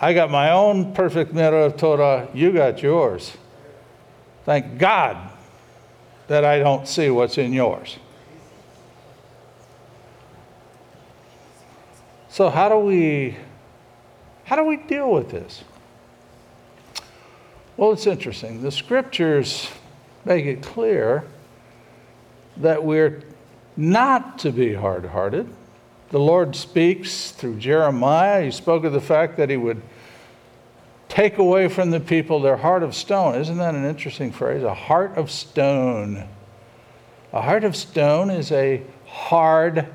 I 0.00 0.12
got 0.12 0.30
my 0.30 0.50
own 0.50 0.92
perfect 0.92 1.32
mirror 1.32 1.64
of 1.64 1.76
Torah, 1.76 2.28
you 2.34 2.52
got 2.52 2.82
yours. 2.82 3.36
Thank 4.44 4.78
God 4.78 5.16
that 6.28 6.44
I 6.44 6.58
don't 6.58 6.86
see 6.86 7.08
what's 7.10 7.38
in 7.38 7.52
yours. 7.52 7.98
So 12.28 12.50
how 12.50 12.68
do 12.68 12.76
we 12.76 13.36
how 14.44 14.56
do 14.56 14.64
we 14.64 14.76
deal 14.76 15.10
with 15.10 15.30
this? 15.30 15.64
Well, 17.76 17.92
it's 17.92 18.06
interesting. 18.06 18.62
The 18.62 18.70
scriptures 18.70 19.70
make 20.24 20.46
it 20.46 20.62
clear 20.62 21.24
that 22.58 22.84
we're 22.84 23.22
not 23.76 24.38
to 24.40 24.52
be 24.52 24.74
hard-hearted 24.74 25.48
the 26.10 26.18
Lord 26.18 26.54
speaks 26.54 27.30
through 27.32 27.56
Jeremiah. 27.56 28.44
He 28.44 28.50
spoke 28.50 28.84
of 28.84 28.92
the 28.92 29.00
fact 29.00 29.36
that 29.38 29.50
he 29.50 29.56
would 29.56 29.82
take 31.08 31.38
away 31.38 31.68
from 31.68 31.90
the 31.90 32.00
people 32.00 32.40
their 32.40 32.56
heart 32.56 32.82
of 32.82 32.94
stone. 32.94 33.34
Isn't 33.36 33.58
that 33.58 33.74
an 33.74 33.84
interesting 33.84 34.30
phrase? 34.30 34.62
A 34.62 34.74
heart 34.74 35.16
of 35.16 35.30
stone. 35.30 36.28
A 37.32 37.42
heart 37.42 37.64
of 37.64 37.74
stone 37.74 38.30
is 38.30 38.52
a 38.52 38.82
hard 39.06 39.86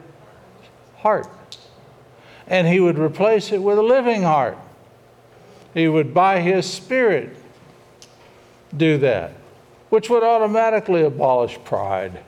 heart. 0.98 1.58
And 2.48 2.68
he 2.68 2.80
would 2.80 3.00
replace 3.00 3.52
it 3.52 3.62
with 3.62 3.78
a 3.78 3.84
living 3.84 4.24
heart. 4.24 4.58
He 5.74 5.88
would, 5.88 6.14
by 6.14 6.42
his 6.42 6.66
spirit, 6.66 7.36
do 8.76 8.98
that, 8.98 9.32
which 9.90 10.10
would 10.10 10.24
automatically 10.24 11.04
abolish 11.04 11.58
pride 11.64 12.22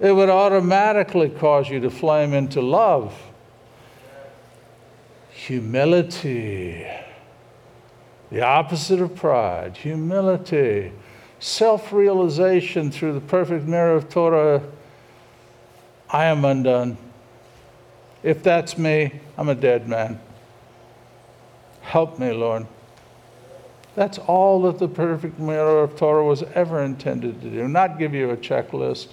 it 0.00 0.12
would 0.12 0.28
automatically 0.28 1.28
cause 1.28 1.68
you 1.68 1.80
to 1.80 1.90
flame 1.90 2.32
into 2.32 2.60
love. 2.60 3.20
Humility, 5.30 6.86
the 8.30 8.42
opposite 8.42 9.00
of 9.00 9.14
pride, 9.14 9.76
humility, 9.76 10.92
self 11.40 11.92
realization 11.92 12.90
through 12.90 13.14
the 13.14 13.20
perfect 13.20 13.66
mirror 13.66 13.94
of 13.94 14.08
Torah. 14.08 14.62
I 16.10 16.24
am 16.26 16.44
undone. 16.44 16.96
If 18.22 18.42
that's 18.42 18.76
me, 18.78 19.20
I'm 19.36 19.48
a 19.48 19.54
dead 19.54 19.88
man. 19.88 20.20
Help 21.82 22.18
me, 22.18 22.32
Lord. 22.32 22.66
That's 23.94 24.18
all 24.18 24.62
that 24.62 24.78
the 24.78 24.88
perfect 24.88 25.38
mirror 25.38 25.82
of 25.82 25.96
Torah 25.96 26.24
was 26.24 26.42
ever 26.54 26.82
intended 26.82 27.40
to 27.42 27.50
do, 27.50 27.68
not 27.68 27.98
give 27.98 28.14
you 28.14 28.30
a 28.30 28.36
checklist 28.36 29.08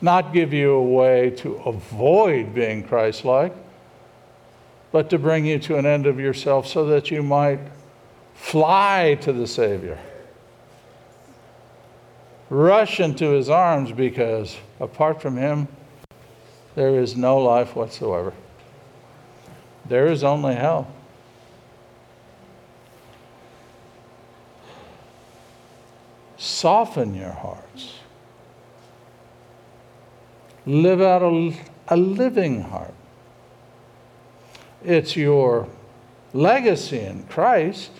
not 0.00 0.32
give 0.32 0.52
you 0.52 0.72
a 0.72 0.82
way 0.82 1.30
to 1.30 1.54
avoid 1.66 2.54
being 2.54 2.82
Christ 2.82 3.24
like, 3.24 3.54
but 4.92 5.10
to 5.10 5.18
bring 5.18 5.44
you 5.44 5.58
to 5.60 5.76
an 5.76 5.86
end 5.86 6.06
of 6.06 6.20
yourself 6.20 6.66
so 6.66 6.86
that 6.86 7.10
you 7.10 7.22
might 7.22 7.60
fly 8.34 9.16
to 9.22 9.32
the 9.32 9.46
Savior. 9.46 9.98
Rush 12.50 13.00
into 13.00 13.30
his 13.30 13.48
arms 13.48 13.90
because 13.92 14.56
apart 14.78 15.22
from 15.22 15.36
him, 15.36 15.66
there 16.74 16.98
is 17.00 17.16
no 17.16 17.38
life 17.38 17.74
whatsoever. 17.74 18.32
There 19.86 20.06
is 20.06 20.24
only 20.24 20.54
hell. 20.54 20.88
Soften 26.36 27.14
your 27.14 27.32
hearts 27.32 27.94
live 30.66 31.00
out 31.00 31.22
a, 31.22 31.54
a 31.88 31.96
living 31.96 32.62
heart. 32.62 32.94
It's 34.84 35.16
your 35.16 35.68
legacy 36.32 37.00
in 37.00 37.24
Christ. 37.24 37.90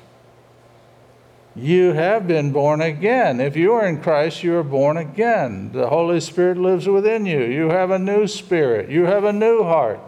You 1.57 1.93
have 1.93 2.27
been 2.27 2.53
born 2.53 2.81
again. 2.81 3.41
If 3.41 3.57
you 3.57 3.73
are 3.75 3.87
in 3.87 4.03
Christ, 4.03 4.43
you 4.43 4.57
are 4.57 4.65
born 4.65 4.97
again. 4.97 5.71
The 5.73 5.89
Holy 5.89 6.21
Spirit 6.21 6.59
lives 6.59 6.89
within 6.89 7.27
you. 7.27 7.43
You 7.43 7.71
have 7.71 7.91
a 7.91 7.99
new 7.99 8.27
spirit. 8.27 8.91
You 8.91 9.05
have 9.05 9.25
a 9.25 9.33
new 9.33 9.62
heart. 9.62 10.01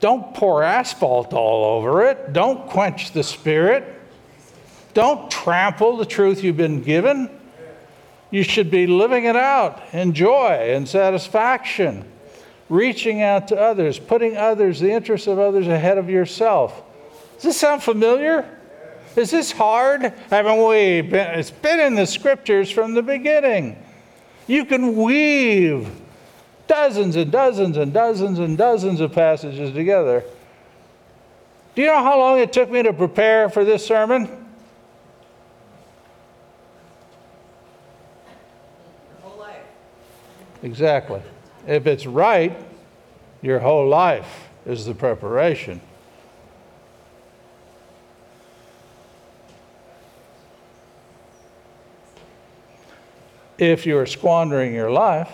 Don't 0.00 0.34
pour 0.34 0.62
asphalt 0.62 1.32
all 1.32 1.78
over 1.78 2.04
it. 2.04 2.34
Don't 2.34 2.68
quench 2.68 3.12
the 3.12 3.22
Spirit. 3.22 3.84
Don't 4.92 5.30
trample 5.30 5.96
the 5.96 6.04
truth 6.04 6.44
you've 6.44 6.56
been 6.56 6.82
given. 6.82 7.30
You 8.30 8.42
should 8.42 8.70
be 8.70 8.86
living 8.86 9.24
it 9.24 9.36
out 9.36 9.82
in 9.92 10.12
joy 10.12 10.72
and 10.74 10.88
satisfaction, 10.88 12.04
reaching 12.68 13.22
out 13.22 13.48
to 13.48 13.56
others, 13.56 13.98
putting 13.98 14.36
others, 14.36 14.80
the 14.80 14.90
interests 14.90 15.26
of 15.26 15.38
others 15.38 15.68
ahead 15.68 15.98
of 15.98 16.10
yourself. 16.10 16.82
Does 17.34 17.44
this 17.44 17.56
sound 17.56 17.82
familiar? 17.82 18.48
Is 19.14 19.30
this 19.30 19.52
hard? 19.52 20.02
Haven't 20.30 20.66
we? 20.66 21.02
Been, 21.02 21.38
it's 21.38 21.50
been 21.50 21.80
in 21.80 21.94
the 21.94 22.06
scriptures 22.06 22.70
from 22.70 22.94
the 22.94 23.02
beginning. 23.02 23.82
You 24.46 24.64
can 24.64 24.96
weave 24.96 25.88
dozens 26.66 27.16
and 27.16 27.30
dozens 27.30 27.76
and 27.76 27.92
dozens 27.92 28.38
and 28.38 28.58
dozens 28.58 29.00
of 29.00 29.12
passages 29.12 29.72
together. 29.72 30.24
Do 31.74 31.82
you 31.82 31.88
know 31.88 32.02
how 32.02 32.18
long 32.18 32.38
it 32.38 32.52
took 32.52 32.70
me 32.70 32.82
to 32.82 32.92
prepare 32.92 33.48
for 33.48 33.64
this 33.64 33.86
sermon? 33.86 34.45
Exactly. 40.62 41.22
If 41.66 41.86
it's 41.86 42.06
right, 42.06 42.56
your 43.42 43.58
whole 43.58 43.88
life 43.88 44.48
is 44.64 44.86
the 44.86 44.94
preparation. 44.94 45.80
If 53.58 53.86
you're 53.86 54.06
squandering 54.06 54.74
your 54.74 54.90
life, 54.90 55.32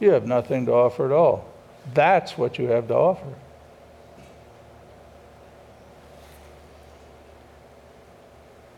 you 0.00 0.10
have 0.10 0.26
nothing 0.26 0.66
to 0.66 0.72
offer 0.72 1.06
at 1.06 1.12
all. 1.12 1.48
That's 1.94 2.36
what 2.36 2.58
you 2.58 2.66
have 2.66 2.88
to 2.88 2.94
offer. 2.94 3.34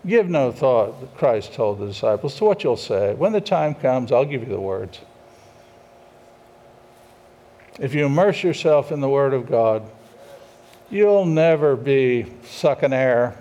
Give 0.04 0.28
no 0.28 0.50
thought, 0.50 1.16
Christ 1.16 1.54
told 1.54 1.78
the 1.78 1.86
disciples, 1.86 2.36
to 2.36 2.44
what 2.44 2.64
you'll 2.64 2.76
say. 2.76 3.14
When 3.14 3.32
the 3.32 3.40
time 3.40 3.74
comes, 3.74 4.10
I'll 4.10 4.24
give 4.24 4.42
you 4.42 4.48
the 4.48 4.60
words. 4.60 5.00
If 7.78 7.94
you 7.94 8.06
immerse 8.06 8.42
yourself 8.42 8.90
in 8.90 9.00
the 9.00 9.08
Word 9.08 9.32
of 9.32 9.48
God, 9.48 9.88
you'll 10.90 11.24
never 11.24 11.76
be 11.76 12.26
sucking 12.44 12.92
air. 12.92 13.36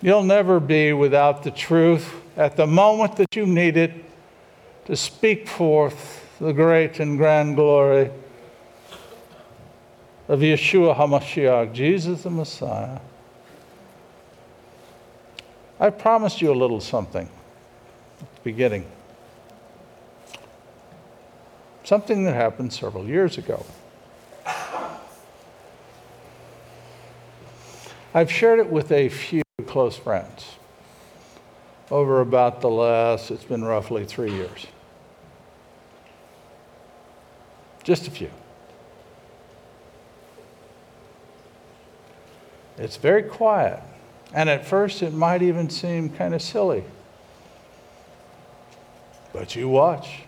You'll 0.00 0.24
never 0.24 0.58
be 0.58 0.92
without 0.92 1.42
the 1.42 1.50
truth 1.50 2.14
at 2.36 2.56
the 2.56 2.66
moment 2.66 3.16
that 3.16 3.36
you 3.36 3.46
need 3.46 3.76
it 3.76 3.92
to 4.86 4.96
speak 4.96 5.48
forth 5.48 6.36
the 6.40 6.52
great 6.52 7.00
and 7.00 7.16
grand 7.16 7.56
glory 7.56 8.10
of 10.28 10.40
Yeshua 10.40 10.96
HaMashiach, 10.96 11.72
Jesus 11.72 12.22
the 12.22 12.30
Messiah. 12.30 12.98
I 15.78 15.90
promised 15.90 16.40
you 16.40 16.50
a 16.52 16.54
little 16.54 16.80
something 16.80 17.28
at 18.20 18.34
the 18.34 18.40
beginning. 18.42 18.86
Something 21.84 22.24
that 22.24 22.34
happened 22.34 22.72
several 22.72 23.06
years 23.06 23.38
ago. 23.38 23.64
I've 28.14 28.32
shared 28.32 28.58
it 28.58 28.70
with 28.70 28.90
a 28.92 29.10
few 29.10 29.42
close 29.66 29.96
friends 29.96 30.56
over 31.90 32.20
about 32.20 32.60
the 32.60 32.70
last, 32.70 33.30
it's 33.30 33.44
been 33.44 33.62
roughly 33.62 34.04
three 34.04 34.32
years. 34.32 34.66
Just 37.84 38.08
a 38.08 38.10
few. 38.10 38.30
It's 42.78 42.96
very 42.96 43.22
quiet. 43.22 43.80
And 44.34 44.48
at 44.48 44.66
first, 44.66 45.02
it 45.02 45.12
might 45.12 45.42
even 45.42 45.70
seem 45.70 46.10
kind 46.10 46.34
of 46.34 46.42
silly. 46.42 46.84
But 49.32 49.54
you 49.54 49.68
watch. 49.68 50.22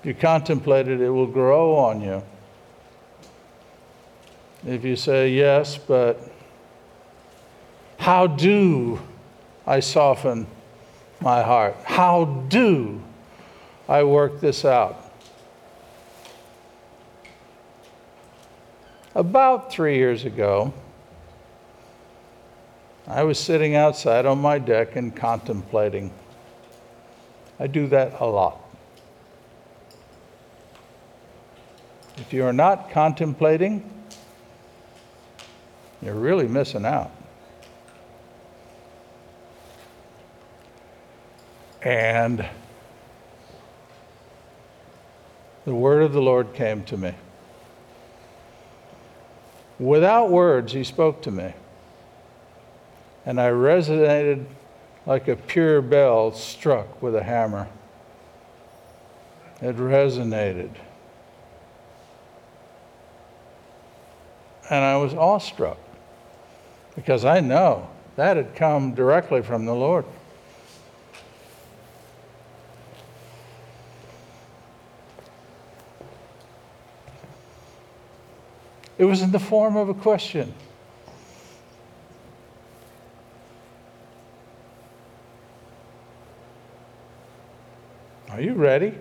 If 0.00 0.06
you 0.06 0.14
contemplate 0.14 0.88
it, 0.88 1.00
it 1.00 1.10
will 1.10 1.26
grow 1.26 1.76
on 1.76 2.00
you. 2.00 2.22
If 4.66 4.84
you 4.84 4.96
say, 4.96 5.30
Yes, 5.30 5.78
but 5.78 6.20
how 7.98 8.26
do 8.26 9.00
I 9.66 9.80
soften 9.80 10.46
my 11.20 11.42
heart? 11.42 11.76
How 11.84 12.24
do 12.48 13.02
I 13.88 14.02
work 14.04 14.40
this 14.40 14.64
out? 14.64 15.02
About 19.14 19.72
three 19.72 19.96
years 19.96 20.24
ago, 20.24 20.72
I 23.08 23.22
was 23.22 23.38
sitting 23.38 23.76
outside 23.76 24.26
on 24.26 24.38
my 24.38 24.58
deck 24.58 24.96
and 24.96 25.14
contemplating. 25.14 26.12
I 27.60 27.68
do 27.68 27.86
that 27.88 28.20
a 28.20 28.26
lot. 28.26 28.60
If 32.16 32.32
you 32.32 32.44
are 32.44 32.52
not 32.52 32.90
contemplating, 32.90 33.88
you're 36.02 36.14
really 36.14 36.48
missing 36.48 36.84
out. 36.84 37.12
And 41.82 42.44
the 45.64 45.74
word 45.74 46.02
of 46.02 46.12
the 46.12 46.22
Lord 46.22 46.54
came 46.54 46.82
to 46.84 46.96
me. 46.96 47.14
Without 49.78 50.30
words, 50.30 50.72
he 50.72 50.82
spoke 50.82 51.22
to 51.22 51.30
me 51.30 51.52
and 53.26 53.40
I 53.40 53.50
resonated 53.50 54.46
like 55.04 55.26
a 55.28 55.36
pure 55.36 55.82
bell 55.82 56.32
struck 56.32 57.02
with 57.02 57.16
a 57.16 57.22
hammer. 57.22 57.68
It 59.60 59.76
resonated. 59.76 60.70
And 64.70 64.84
I 64.84 64.96
was 64.96 65.12
awestruck 65.14 65.78
because 66.94 67.24
I 67.24 67.40
know 67.40 67.88
that 68.14 68.36
had 68.36 68.54
come 68.54 68.94
directly 68.94 69.42
from 69.42 69.66
the 69.66 69.74
Lord. 69.74 70.04
It 78.98 79.04
was 79.04 79.20
in 79.20 79.30
the 79.30 79.38
form 79.38 79.76
of 79.76 79.88
a 79.88 79.94
question. 79.94 80.54
Are 88.36 88.42
you 88.42 88.52
ready? 88.52 88.92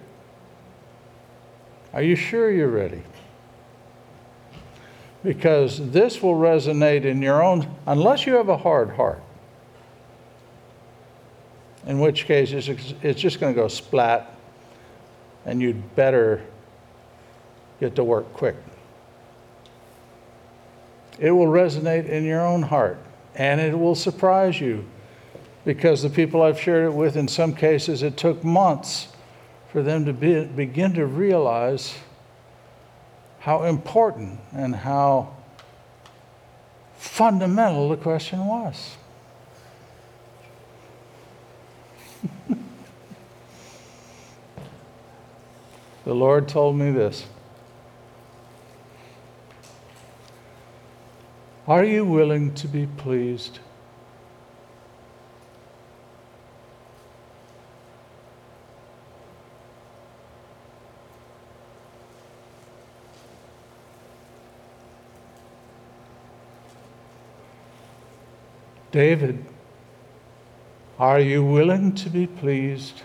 Are 1.91 2.01
you 2.01 2.15
sure 2.15 2.49
you're 2.49 2.69
ready? 2.69 3.03
Because 5.25 5.91
this 5.91 6.23
will 6.23 6.35
resonate 6.35 7.03
in 7.03 7.21
your 7.21 7.43
own, 7.43 7.69
unless 7.85 8.25
you 8.25 8.35
have 8.35 8.47
a 8.47 8.55
hard 8.55 8.91
heart, 8.91 9.21
in 11.85 11.99
which 11.99 12.27
case 12.27 12.53
it's, 12.53 12.93
it's 13.01 13.19
just 13.19 13.41
going 13.41 13.53
to 13.53 13.61
go 13.61 13.67
splat, 13.67 14.33
and 15.45 15.61
you'd 15.61 15.97
better 15.97 16.41
get 17.81 17.93
to 17.97 18.05
work 18.05 18.31
quick. 18.31 18.55
It 21.19 21.31
will 21.31 21.47
resonate 21.47 22.07
in 22.07 22.23
your 22.23 22.39
own 22.39 22.61
heart, 22.61 22.99
and 23.35 23.59
it 23.59 23.77
will 23.77 23.95
surprise 23.95 24.61
you 24.61 24.85
because 25.65 26.03
the 26.03 26.09
people 26.09 26.41
I've 26.41 26.57
shared 26.57 26.85
it 26.85 26.93
with, 26.93 27.17
in 27.17 27.27
some 27.27 27.53
cases, 27.53 28.01
it 28.01 28.15
took 28.15 28.41
months 28.41 29.09
for 29.75 29.83
them 29.83 30.05
to 30.05 30.13
be, 30.13 30.45
begin 30.45 30.93
to 30.93 31.05
realize 31.05 31.95
how 33.39 33.63
important 33.63 34.39
and 34.53 34.73
how 34.73 35.35
fundamental 36.95 37.89
the 37.89 37.97
question 37.97 38.45
was. 38.45 38.95
the 46.05 46.15
Lord 46.15 46.47
told 46.47 46.77
me 46.77 46.91
this 46.91 47.25
Are 51.67 51.83
you 51.83 52.05
willing 52.05 52.53
to 52.53 52.69
be 52.69 52.85
pleased? 52.85 53.59
David, 68.95 69.43
are 70.97 71.19
you 71.19 71.43
willing 71.43 71.93
to 71.95 72.09
be 72.09 72.25
pleased? 72.25 73.01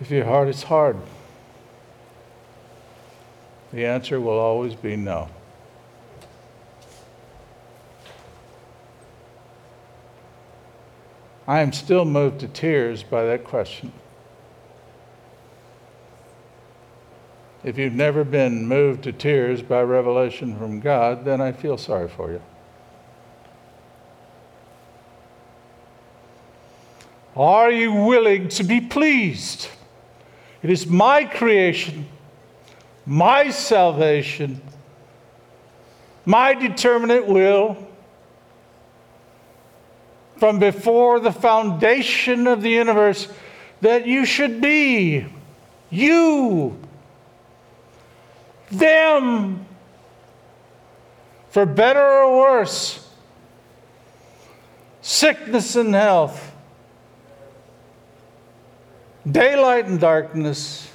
If 0.00 0.12
your 0.12 0.24
heart 0.24 0.46
is 0.46 0.62
hard, 0.62 0.98
the 3.72 3.84
answer 3.84 4.20
will 4.20 4.38
always 4.38 4.76
be 4.76 4.94
no. 4.94 5.28
I 11.48 11.58
am 11.58 11.72
still 11.72 12.04
moved 12.04 12.38
to 12.38 12.46
tears 12.46 13.02
by 13.02 13.24
that 13.24 13.42
question. 13.42 13.92
If 17.68 17.76
you've 17.76 17.92
never 17.92 18.24
been 18.24 18.66
moved 18.66 19.04
to 19.04 19.12
tears 19.12 19.60
by 19.60 19.82
revelation 19.82 20.56
from 20.56 20.80
God, 20.80 21.26
then 21.26 21.42
I 21.42 21.52
feel 21.52 21.76
sorry 21.76 22.08
for 22.08 22.32
you. 22.32 22.40
Are 27.36 27.70
you 27.70 27.92
willing 27.92 28.48
to 28.48 28.64
be 28.64 28.80
pleased? 28.80 29.68
It 30.62 30.70
is 30.70 30.86
my 30.86 31.26
creation, 31.26 32.08
my 33.04 33.50
salvation, 33.50 34.62
my 36.24 36.54
determinate 36.54 37.26
will 37.26 37.76
from 40.38 40.58
before 40.58 41.20
the 41.20 41.32
foundation 41.32 42.46
of 42.46 42.62
the 42.62 42.70
universe 42.70 43.28
that 43.82 44.06
you 44.06 44.24
should 44.24 44.62
be. 44.62 45.26
You 45.90 46.87
them 48.70 49.66
for 51.50 51.66
better 51.66 52.00
or 52.00 52.38
worse, 52.38 53.08
sickness 55.00 55.76
and 55.76 55.94
health, 55.94 56.54
daylight 59.30 59.86
and 59.86 59.98
darkness, 59.98 60.88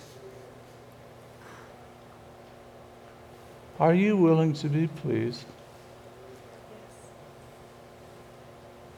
Are 3.83 3.93
you 3.93 4.15
willing 4.15 4.53
to 4.53 4.69
be 4.69 4.87
pleased? 4.87 5.43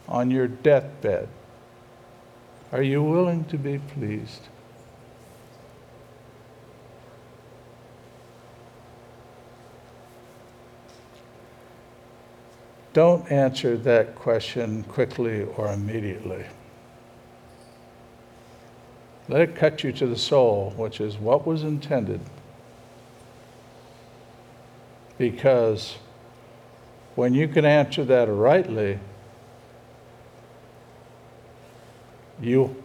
On 0.08 0.30
your 0.30 0.48
deathbed, 0.48 1.28
are 2.72 2.84
you 2.84 3.02
willing 3.02 3.46
to 3.46 3.58
be 3.58 3.80
pleased? 3.80 4.42
Don't 12.96 13.30
answer 13.30 13.76
that 13.76 14.16
question 14.16 14.84
quickly 14.84 15.44
or 15.58 15.68
immediately. 15.68 16.46
Let 19.28 19.42
it 19.42 19.54
cut 19.54 19.84
you 19.84 19.92
to 19.92 20.08
the 20.08 20.16
soul, 20.16 20.74
which 20.78 21.02
is 21.02 21.18
what 21.18 21.46
was 21.46 21.64
intended. 21.64 22.22
Because 25.18 25.98
when 27.16 27.34
you 27.34 27.50
can 27.50 27.66
answer 27.66 28.06
that 28.06 28.30
rightly, 28.30 28.98
you, 32.42 32.82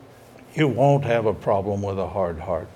you 0.54 0.66
won't 0.66 1.04
have 1.04 1.26
a 1.26 1.34
problem 1.34 1.82
with 1.82 2.00
a 2.00 2.08
hard 2.08 2.40
heart. 2.40 2.68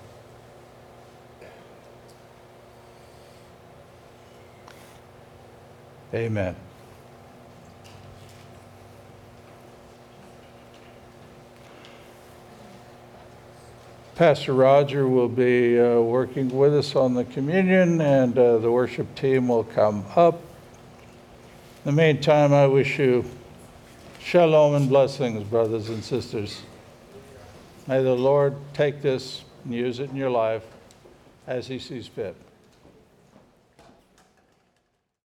Amen. 6.13 6.55
Pastor 14.15 14.53
Roger 14.53 15.09
will 15.09 15.27
be 15.27 15.77
uh, 15.77 15.99
working 15.99 16.47
with 16.47 16.73
us 16.73 16.95
on 16.95 17.15
the 17.15 17.25
communion, 17.25 17.99
and 17.99 18.39
uh, 18.39 18.59
the 18.59 18.71
worship 18.71 19.13
team 19.13 19.49
will 19.49 19.65
come 19.65 20.05
up. 20.15 20.35
In 21.83 21.93
the 21.95 22.01
meantime, 22.01 22.53
I 22.53 22.65
wish 22.65 22.97
you 22.97 23.25
shalom 24.21 24.75
and 24.75 24.87
blessings, 24.87 25.43
brothers 25.43 25.89
and 25.89 26.01
sisters. 26.01 26.61
May 27.87 28.01
the 28.03 28.15
Lord 28.15 28.55
take 28.73 29.01
this 29.01 29.43
and 29.65 29.73
use 29.73 29.99
it 29.99 30.11
in 30.11 30.15
your 30.15 30.29
life 30.29 30.63
as 31.45 31.67
He 31.67 31.77
sees 31.77 32.07
fit. 32.07 32.37